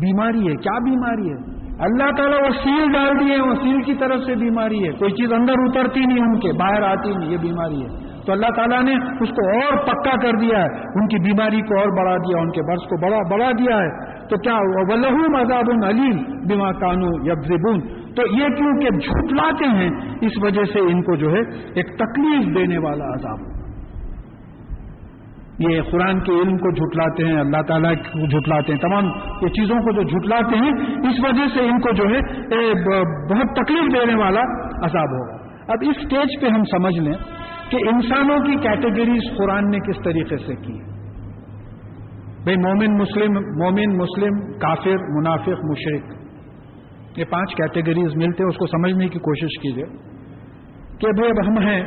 بیماری 0.00 0.48
ہے. 0.48 0.54
کیا 0.56 0.78
بیماری 0.78 1.30
ہے؟ 1.30 1.60
اللہ 1.78 2.10
تعالیٰ 2.16 2.38
وہ 2.40 2.48
سیل 2.64 2.92
ڈال 2.92 3.20
دیے 3.20 3.40
وہ 3.40 3.54
سیل 3.54 3.82
کی 3.82 3.94
طرف 3.94 4.20
سے 4.26 4.34
بیماری 4.34 4.86
ہے. 4.86 4.92
کوئی 4.92 5.12
چیز 5.12 5.32
اندر 5.32 5.52
اترتی 5.58 6.00
نہیں 6.00 6.24
ان 6.24 6.38
کے. 6.38 6.52
باہر 6.52 6.82
آتی 6.82 7.14
نہیں. 7.14 7.30
یہ 7.30 7.36
بیماری 7.36 7.82
ہے. 7.82 7.88
تو 8.26 8.32
اللہ 8.32 8.46
تعالیٰ 8.56 8.82
نے 8.82 8.94
اس 9.20 9.28
کو 9.28 9.48
اور 9.50 9.76
پکا 9.86 10.16
کر 10.22 10.38
دیا 10.38 10.58
ہے. 10.58 10.80
ان 10.80 11.08
کی 11.08 11.16
بیماری 11.16 11.60
کو 11.60 11.78
اور 11.78 11.88
بڑھا 11.98 12.16
دیا. 12.16 12.40
ان 12.40 12.50
کے 12.50 12.62
برس 12.62 12.88
کو 12.88 12.96
بڑا 13.06 13.18
بڑھا 13.30 13.50
دیا 13.50 13.76
ہے. 13.76 14.20
تو 14.28 14.36
کیا؟ 14.36 14.56
ولہ 14.88 15.38
مذاب 15.38 15.84
علیم 15.84 16.46
بیما 16.48 16.72
کانو 16.72 17.32
یبزبون 17.32 17.99
تو 18.16 18.22
یہ 18.36 18.48
کیونکہ 18.56 18.98
جھٹلاتے 18.98 19.66
ہیں؟ 19.76 19.90
اس 20.20 20.42
وجہ 20.42 20.64
سے 20.72 20.80
ان 20.80 21.02
کو 21.02 21.16
جو 21.16 21.30
ہے 21.30 21.40
ایک 21.74 21.96
تکلیف 21.98 22.54
دینے 22.56 22.78
والا 22.78 23.08
عذاب۔ 23.14 23.48
یہ 25.58 25.80
قرآن 25.90 26.20
کے 26.20 26.32
علم 26.32 26.56
کو 26.56 26.70
جھٹلاتے 26.70 27.24
ہیں، 27.24 27.40
اللہ 27.40 27.62
تعالیٰ 27.68 27.94
کو 27.94 28.26
جھٹلاتے 28.26 28.72
ہیں۔ 28.72 28.80
تمام 28.80 29.04
یہ 29.42 29.48
چیزوں 29.48 29.76
کو 29.76 29.92
جو 29.92 30.02
جھٹلاتے 30.02 30.56
ہیں، 30.56 30.70
اس 31.08 31.18
وجہ 31.24 31.48
سے 31.54 31.60
ان 31.60 31.80
کو 31.80 31.92
جو 31.92 32.04
ہے 32.04 32.20
بہت 33.32 33.56
تکلیف 33.56 33.92
دینے 33.94 34.14
والا 34.14 34.40
عذاب 34.86 35.18
ہوگا۔ 35.18 35.36
اب 35.72 35.84
اس 35.88 35.96
سٹیج 35.96 36.40
پہ 36.40 36.48
ہم 36.48 36.62
سمجھ 36.70 36.98
لیں 36.98 37.18
کہ 37.70 37.76
انسانوں 37.92 38.38
کی 38.38 38.56
کیٹیگریز 38.56 39.28
قرآن 39.38 39.70
نے 39.70 39.78
کس 39.78 40.02
طریقے 40.04 40.36
سے 40.36 40.54
کی 40.54 40.78
بھائی 42.44 42.56
مومن 42.56 42.96
مسلم 42.98 43.32
مومن 43.62 43.96
مسلم، 43.96 44.40
کافر، 44.58 44.96
منافق 45.18 45.64
مشرق 45.70 46.19
یہ 47.16 47.24
پانچ 47.30 47.54
کیٹیگریز 47.54 48.16
ملتے 48.16 48.42
ہیں، 48.42 48.50
اس 48.50 48.56
کو 48.56 48.66
سمجھنے 48.66 49.08
کی 49.08 49.18
کوشش 49.18 49.62
کیجیے 49.62 49.84
کہ 50.98 51.08
بھائی 51.08 51.30
اب 51.30 51.46
ہم 51.48 51.58
ہیں، 51.58 51.82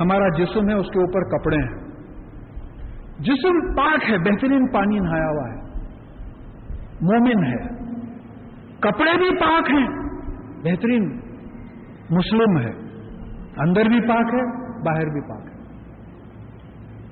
ہمارا 0.00 0.28
جسم 0.28 0.68
ہے، 0.68 0.74
اس 0.74 0.86
کے 0.86 0.98
اوپر 0.98 1.38
کپڑے 1.38 1.56
ہیں۔ 1.56 1.82
جسم 3.18 3.74
پاک 3.74 4.10
ہے، 4.10 4.18
بہترین 4.18 4.72
پانی 4.72 4.98
نہایا 4.98 5.26
ہوا 5.26 5.48
ہے۔ 5.48 5.62
مومن 7.00 7.44
ہے۔ 7.44 7.68
کپڑے 8.80 9.18
بھی 9.18 9.36
پاک 9.36 9.70
ہیں، 9.70 9.86
بہترین۔ 10.62 11.20
مسلم 12.10 12.58
ہے۔ 12.58 12.70
اندر 13.56 13.82
بھی 13.84 14.00
پاک 14.00 14.34
ہے، 14.34 14.72
باہر 14.84 15.04
بھی 15.04 15.28
پاک 15.28 15.46
ہے۔ 15.46 15.62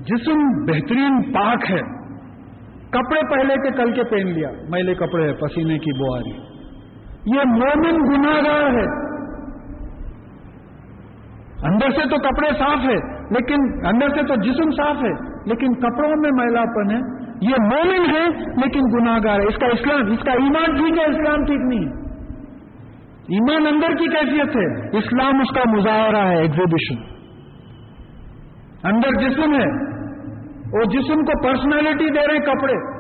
جسم 0.01 0.65
بہترین 0.67 1.33
پاک 1.33 1.71
ہے۔ 1.71 2.01
کپڑے 2.91 3.37
پہلے 3.37 3.55
کے، 3.55 3.77
کل 3.77 3.93
کے 3.93 4.05
پہن 4.05 4.27
لیا۔ 4.27 4.49
میلے 4.69 4.95
کپڑے 4.95 5.33
پسینے 5.33 5.79
کی 5.79 5.99
بواری۔ 5.99 6.50
یہ 7.27 7.41
مومن 7.47 7.97
گناگار 7.97 8.71
ہے۔ 8.71 9.11
اندر 11.63 11.91
سے 11.91 12.09
تو 12.09 12.17
کپڑے 12.17 12.49
صاف 12.59 12.79
ہے 12.85 13.21
لیکن 13.31 13.87
اندر 13.87 14.09
سے 14.09 14.23
تو 14.23 14.35
جسم 14.35 14.71
صاف 14.71 14.97
ہے، 14.97 15.13
لیکن 15.47 15.75
کپڑوں 15.75 16.11
میں 16.11 16.31
میلا 16.35 16.63
پن 16.63 16.91
ہے۔ 16.91 17.31
یہ 17.41 17.55
مومن 17.61 18.17
ہے، 18.17 18.29
لیکن 18.39 18.81
گناگار 18.81 19.41
ہے۔ 19.41 19.47
اس 19.47 19.57
کا 19.57 19.67
اسلام، 19.67 20.13
اس 20.13 20.19
کا 20.25 20.33
ایمان 20.33 20.77
ٹھیک 20.77 20.99
ہے، 20.99 21.05
اسلام 21.05 21.45
ٹھیک 21.45 21.61
نہیں۔ 21.61 21.85
ہے 21.85 22.01
ایمان 23.37 23.75
اندر 23.75 23.89
کی 23.89 24.07
کیفیت 24.07 24.57
ہے۔ 24.57 24.99
اسلام 24.99 25.41
اس 25.41 25.55
کا 25.55 25.71
مظاہرہ 25.71 26.27
ہے 26.29 26.37
ایگزیبیشن 26.37 27.11
اندر 28.85 29.29
جسم 29.29 29.55
ہے، 29.55 29.91
وہ 30.73 30.85
جسم 30.85 31.25
کو 31.25 31.49
پرسنالٹی 31.49 32.11
دے 32.11 32.33
رہے 32.33 32.39
کپڑے۔ 32.39 33.00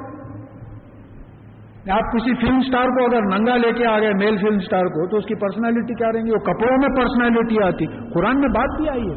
آپ 1.89 2.13
کسی 2.13 2.35
فلم 2.35 2.61
سٹار 2.61 2.85
کو 2.85 3.05
اگر 3.05 3.39
ننگا 3.39 3.57
لے 3.57 3.73
کے 3.73 3.87
آ 3.87 3.99
گئے 3.99 4.13
میل 4.13 4.37
فلم 4.37 4.59
سٹار 4.59 4.85
کو، 4.85 5.09
تو 5.09 5.17
اس 5.17 5.25
کی 5.25 5.35
پرسنالٹی 5.35 5.95
کیا 5.95 6.13
رہیں 6.13 6.25
گی؟ 6.25 6.31
وہ 6.31 6.39
کپڑوں 6.39 6.77
میں 6.77 6.97
پرسنالٹی 6.97 7.63
آتی۔ 7.63 7.87
قرآن 7.87 8.41
میں 8.41 8.49
بات 8.49 8.81
بھی 8.81 8.89
آئی 8.89 9.03
ہے 9.03 9.17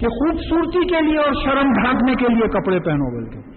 کہ 0.00 0.08
خوبصورتی 0.08 0.88
کے 0.88 1.00
لیے 1.00 1.18
اور 1.18 1.32
شرم 1.44 1.72
ڈھانکنے 1.72 2.14
کے 2.14 2.34
لیے 2.34 2.48
کپڑے 2.48 2.80
پہنو 2.80 3.10
بول 3.10 3.30
کے 3.30 3.50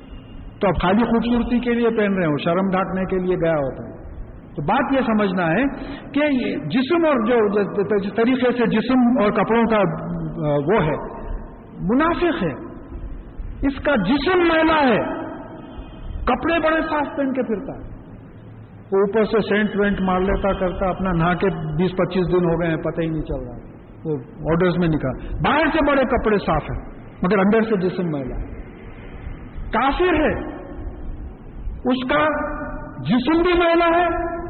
تو 0.60 0.68
اب 0.68 0.82
خالی 0.82 1.04
خوبصورتی 1.04 1.60
کے 1.60 1.74
لیے 1.74 1.90
پہن 1.90 2.14
رہے 2.14 2.26
ہو، 2.26 2.38
شرم 2.38 2.70
ڈھانکنے 2.72 3.06
کے 3.06 3.18
لیے 3.18 3.36
گیا 3.36 3.54
ہوتا 3.54 3.88
ہے۔ 3.88 3.94
تو 4.56 4.62
بات 4.62 4.94
یہ 4.94 5.00
سمجھنا 5.00 5.52
ہے 5.52 5.64
کہ 6.12 6.56
جسم 6.68 7.06
اور 7.06 7.26
جو 7.26 7.64
طریقے 8.10 8.52
سے 8.52 8.66
جسم 8.66 9.24
اور 9.24 9.32
کپڑوں 9.32 9.64
کا، 9.64 9.80
وہ 10.74 10.84
ہے، 10.84 11.24
منافق 11.82 12.44
ہے۔ 12.44 12.54
اس 13.68 13.84
کا 13.84 13.96
جسم 13.96 14.40
میلا 14.40 14.90
ہے۔ 14.90 15.24
کپڑے 16.24 16.60
بڑے 16.60 16.82
صاف 16.82 17.18
پہن 17.18 17.34
کے 17.34 17.44
پھرتا 17.44 17.88
ہے۔ 17.88 17.93
اوپر 18.98 19.24
سے 19.24 19.38
سینٹ 19.42 19.70
وینٹ 19.80 20.02
مار 20.02 20.20
لیتا 20.20 20.54
کرتا 20.54 20.90
اپنا 20.90 21.12
نہا 21.12 21.34
کے 21.34 21.50
بیس 21.50 21.92
پچیس 21.92 22.28
دن 22.28 22.46
ہو 22.46 22.62
گئے 22.62 22.70
ہیں، 22.70 22.78
پتہ 22.78 23.02
ہی 23.02 23.08
نہیں 23.08 23.22
چل 23.22 23.44
رہا 23.46 23.74
وہ 24.06 24.18
آرڈرز 24.52 24.78
میں 24.78 24.88
نکال 24.88 25.36
باہر 25.36 25.66
سے 25.68 25.92
بڑے 25.92 26.02
کپڑے 26.02 26.38
صاف 26.38 26.64
ہیں، 26.64 26.86
مگر 27.22 27.40
اندر 27.40 27.62
سے 27.62 27.90
جسم 27.90 28.10
میلا۔ 28.12 28.36
ہے 28.36 28.54
کافر 29.74 30.14
ہے، 30.14 30.54
اس 31.64 32.10
کا 32.10 32.26
جسم 33.00 33.42
بھی 33.42 33.54
میلا 33.54 33.86
ہے، 33.86 34.06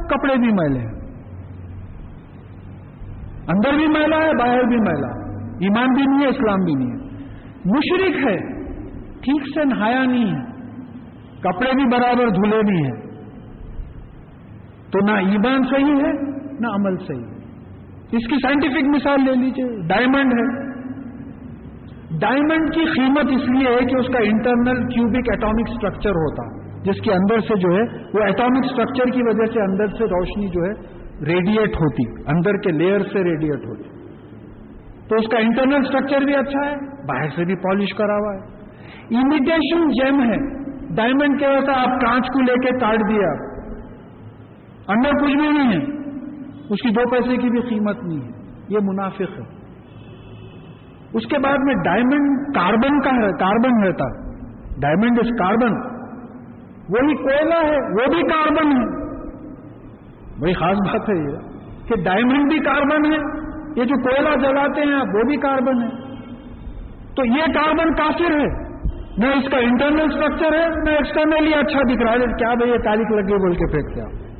کپڑے 0.08 0.36
بھی 0.36 0.54
میلے 0.54 0.80
ہیں۔ 0.80 0.94
اندر 3.48 3.74
بھی 3.76 3.88
میلا 3.88 4.18
ہے، 4.18 4.32
باہر 4.40 4.64
بھی 4.64 4.78
میلا 4.78 5.08
ہے۔ 5.08 5.24
ایمان 5.54 5.94
بھی 5.94 6.06
نہیں 6.06 6.24
ہے، 6.24 6.28
اسلام 6.28 6.60
بھی 6.60 6.74
نہیں 6.74 6.92
ہے۔ 6.92 7.04
مشرق 7.66 8.28
ہے، 8.28 8.38
ٹھیک 9.12 9.42
سے 9.42 9.64
نہایا 9.64 10.04
نہیں 10.04 10.36
ہے۔ 10.36 10.46
کپڑے 11.40 11.72
بھی 11.76 11.86
برابر 11.86 12.30
دھلے 12.30 12.62
نہیں 12.62 12.86
ہیں۔ 12.86 13.12
تو 14.94 15.06
نہ 15.06 15.12
ایمان 15.12 15.64
صحیح 15.64 16.06
ہے، 16.06 16.12
نہ 16.60 16.68
عمل 16.68 16.98
صحیح 16.98 17.26
ہے۔ 17.26 17.44
اس 18.12 18.28
کی 18.28 18.36
سائنٹیفک 18.36 18.84
مثال 18.96 19.20
لے 19.26 19.36
لیجیے 19.36 19.88
ڈائمنڈ 19.88 20.34
ہے۔ 20.34 20.64
ڈائمنڈ 22.20 22.74
کی 22.74 22.86
قیمت 22.86 23.26
اس 23.26 23.50
لیے 23.50 23.74
ہے 23.74 23.86
کہ 23.86 23.96
اس 23.96 24.08
کا 24.08 24.20
انٹرنل 24.24 24.88
کیوبک 24.88 25.30
ایٹامک 25.32 25.70
سٹرکچر 25.70 26.10
ہوتا، 26.10 26.74
جس 26.82 27.02
کے 27.02 27.12
اندر 27.12 27.40
سے 27.40 27.56
جو 27.60 27.70
ہے، 27.76 27.82
وہ 28.14 28.24
ایٹامک 28.24 28.66
سٹرکچر 28.66 29.06
کی 29.06 29.22
وجہ 29.24 29.54
سے 29.54 29.62
اندر 29.62 29.88
سے 29.88 30.04
روشنی 30.04 30.48
جو 30.48 30.64
ہے 30.64 31.04
ریڈیٹ 31.26 31.70
ہوتی، 31.70 32.22
اندر 32.28 32.58
کے 32.58 32.72
لیئر 32.72 33.00
سے 33.00 33.24
ریڈیٹ 33.24 33.66
ہوتی۔ 33.66 33.90
تو 35.10 35.16
اس 35.16 35.28
کا 35.28 35.38
انٹرنل 35.38 35.84
سٹرکچر 35.84 36.26
بھی 36.26 36.36
اچھا 36.36 36.72
ہے، 36.72 36.76
باہر 37.08 37.30
سے 37.36 37.46
بھی 37.46 37.56
پالش 37.56 37.94
کرا 37.98 38.14
ہوا 38.14 38.34
ہے۔ 38.34 38.54
امیٹیشن 39.18 39.88
جیم 39.88 40.22
ہے۔ 40.22 40.64
ڈائمنڈ 40.96 41.40
کیا 41.40 41.50
ہوتا 41.50 41.82
آپ 41.82 42.02
کانچ 42.02 42.26
کو 42.26 42.42
لے 42.42 42.54
کے 42.54 42.80
کاٹ 42.80 43.00
دیا۔ 43.10 43.53
اندر 44.88 45.10
کچھ 45.10 45.36
بھی 45.36 45.48
نہیں 45.48 45.72
ہے۔ 45.72 45.84
اس 46.69 46.82
کی 46.84 46.89
دو 46.89 47.10
پیسے 47.10 47.38
کی 47.38 47.50
بھی 47.50 47.62
قیمت 47.62 48.04
نہیں 48.04 48.22
ہے۔ 48.22 48.30
یہ 48.69 48.78
منافق 48.84 49.22
ہے۔ 49.22 49.63
اس 51.13 51.24
کے 51.26 51.38
بعد 51.39 51.58
میں 51.58 51.76
ڈائمنڈ 51.84 52.56
کاربن 52.56 53.02
کا 53.02 53.10
ہے 53.10 53.32
کاربن 53.32 53.84
رہتا۔ 53.84 54.34
ڈائمنڈ 54.82 55.19
از 55.19 55.30
کاربن 55.39 55.93
وہی 56.89 57.15
کوئلہ 57.15 57.54
ہے، 57.54 57.78
وہ 57.78 58.13
بھی 58.13 58.22
کاربن 58.22 58.67
ہے۔ 58.72 59.04
بڑی 60.41 60.54
خاص 60.54 60.78
بات 60.78 61.10
ہے 61.10 61.32
یہ 61.32 61.38
کہ 61.88 62.04
ڈائمنڈ 62.04 62.50
بھی 62.50 62.60
کاربن 62.60 63.06
ہے۔ 63.06 63.17
یہ 63.76 63.84
جو 63.86 64.04
کوئلہ 64.04 64.48
جلاتے 64.48 64.82
ہیں 64.82 64.96
وہ 64.96 65.24
بھی 65.24 65.38
کاربن 65.38 65.84
ہے۔ 65.84 65.89
تو 67.15 67.26
یہ 67.26 67.54
کاربن 67.54 67.93
کافر 67.93 68.38
ہے۔ 68.38 68.74
نہ 69.17 69.26
اس 69.26 69.52
کا 69.52 69.58
انٹرنل 69.58 70.02
اسٹرکچر 70.02 70.54
ہے، 70.54 70.67
نہ 70.69 70.89
ایکسٹرنلی 70.89 71.54
اچھا 71.54 71.93
دکھ 71.93 72.04
رہا 72.04 72.12
ہے۔ 72.12 72.17
کیا 72.17 72.54
بھائی 72.54 72.72
یہ 72.72 72.78
تاریخ 72.78 73.12
لگے 73.12 73.38
بول 73.38 73.54
کے 73.54 73.72
پھینک 73.72 73.93
کیا 73.93 74.33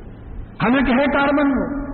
حالانکہ 0.62 0.92
ہے 0.92 1.04
کاربن 1.04 1.46
وہ 1.46 1.84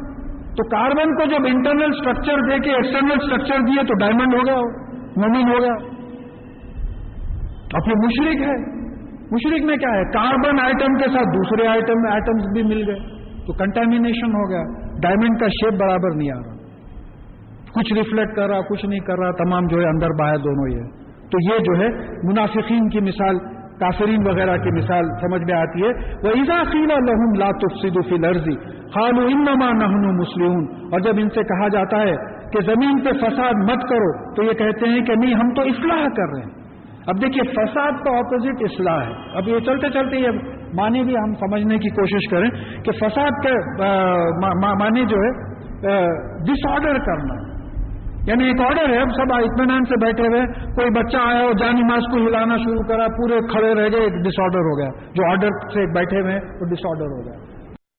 تو 0.50 0.68
کاربن 0.68 1.14
کو 1.14 1.24
جب 1.24 1.46
انٹرنل 1.46 1.90
اسٹرکچر 1.94 2.34
دے 2.50 2.58
کے 2.58 2.70
ایکسٹرنل 2.70 3.12
اسٹرکچر 3.12 3.58
دیے 3.60 3.82
تو 3.82 3.94
ڈائمنڈ 3.94 4.34
ہو 4.34 4.40
گیا، 4.46 4.54
مومن 5.16 5.52
ہو 5.52 5.62
گیا۔ 5.62 5.72
اب 7.72 7.88
یہ 7.88 7.94
مشرق 8.04 8.48
ہے۔ 8.48 8.80
مشرق 9.32 9.64
میں 9.64 9.76
کیا 9.76 9.96
ہے؟ 9.96 10.04
کاربن 10.04 10.60
آئٹم 10.60 10.94
کے 10.94 11.04
ساتھ 11.04 11.26
دوسرے 11.26 11.66
آئٹم 11.66 11.94
میں 11.96 12.12
آئٹمس 12.12 12.42
بھی 12.52 12.62
مل 12.62 12.88
گئے۔ 12.88 12.98
تو 13.46 13.52
کنٹامینیشن 13.52 14.32
ہو 14.32 14.50
گیا۔ 14.50 14.62
ڈائمنڈ 15.02 15.40
کا 15.40 15.46
شیپ 15.46 15.72
برابر 15.80 16.16
نہیں 16.16 16.30
آ 16.30 16.36
رہا۔ 16.36 16.56
کچھ 17.74 17.92
ریفلیکٹ 17.92 18.36
کر 18.36 18.48
رہا، 18.48 18.60
کچھ 18.60 18.86
نہیں 18.86 19.00
کر 19.00 19.18
رہا، 19.18 19.30
تمام 19.30 19.66
جو 19.66 19.78
ہے 19.78 19.88
اندر 19.88 20.08
باہر 20.18 20.36
دونوں 20.36 20.68
ہی 20.68 20.74
ہے 20.74 21.00
تو 21.30 21.54
یہ 21.54 21.58
جو 21.58 21.82
ہے 21.82 21.88
منافقین 22.22 22.88
کی 22.88 23.00
مثال 23.00 23.59
کافرین 23.80 24.26
وغیرہ 24.26 24.56
کی 24.56 24.70
مثال 24.70 25.08
سمجھ 25.20 25.42
میں 25.42 25.54
آتی 25.58 25.82
ہے۔ 25.82 25.90
وہ 26.24 26.34
ایزا 26.38 26.62
خیلا 26.72 26.98
لہم 27.08 27.32
لا 27.38 27.50
تفسد 27.64 27.98
فی 28.08 28.16
لرزی 28.16 28.54
خالو 28.94 29.26
انما 29.26 29.72
نحن 29.72 30.06
مسلم 30.16 30.62
اور 30.92 31.00
جب 31.00 31.12
ان 31.18 31.28
سے 31.28 31.42
کہا 31.42 31.68
جاتا 31.68 32.00
ہے 32.00 32.14
کہ 32.52 32.60
زمین 32.60 33.02
پہ 33.04 33.12
فساد 33.20 33.60
مت 33.70 33.88
کرو، 33.88 34.34
تو 34.34 34.42
یہ 34.42 34.52
کہتے 34.52 34.88
ہیں 34.88 35.00
کہ 35.00 35.14
نہیں، 35.14 35.34
ہم 35.34 35.52
تو 35.54 35.62
اصلاح 35.62 36.06
کر 36.16 36.32
رہے 36.32 36.42
ہیں۔ 36.42 36.58
اب 37.06 37.22
دیکھیے، 37.22 37.42
فساد 37.50 38.00
کا 38.04 38.16
اپوزٹ 38.16 38.64
اصلاح 38.70 38.98
ہے۔ 39.06 39.12
اب 39.34 39.48
یہ 39.48 39.58
چلتے 39.58 39.90
چلتے 39.90 40.16
یہ 40.16 40.40
معنی 40.74 41.04
بھی 41.04 41.14
ہم 41.16 41.32
سمجھنے 41.34 41.78
کی 41.78 41.90
کوشش 41.90 42.30
کریں 42.30 42.50
کہ 42.84 42.92
فساد 42.92 43.46
کا 43.46 44.74
معنی 44.74 45.04
جو 45.04 45.22
ہے 45.22 45.30
ڈس 46.48 46.66
آرڈر 46.70 46.98
کرنا۔ 46.98 47.49
یعنی 48.26 48.44
ایک 48.44 48.60
آرڈر 48.60 48.90
ہے، 48.90 49.00
اب 49.00 49.08
سب 49.08 49.32
اطمینان 49.32 49.84
سے 49.84 50.04
بیٹھے 50.04 50.28
ہوئے، 50.28 50.46
کوئی 50.74 50.90
بچہ 50.90 51.16
آیا 51.16 51.40
اور 51.40 51.52
جانی 51.52 51.82
ماس 51.82 52.02
کو 52.10 52.16
ہلانا 52.16 52.56
شروع 52.56 52.82
کرا، 52.82 53.06
پورے 53.08 53.38
کھڑے 53.52 53.74
رہ 53.74 53.88
گئے 53.92 54.00
ایک 54.00 54.12
ڈس 54.12 54.40
آرڈر 54.40 54.58
ہو 54.58 54.78
گیا۔ 54.78 54.90
جو 55.14 55.30
آرڈر 55.30 55.48
سے 55.48 55.86
بیٹھے 55.94 56.20
ہوئے 56.20 56.34
وہ 56.60 56.66
ڈس 56.66 56.86
آرڈر 56.88 57.06
ہو 57.06 57.24
گیا۔ 57.24 57.49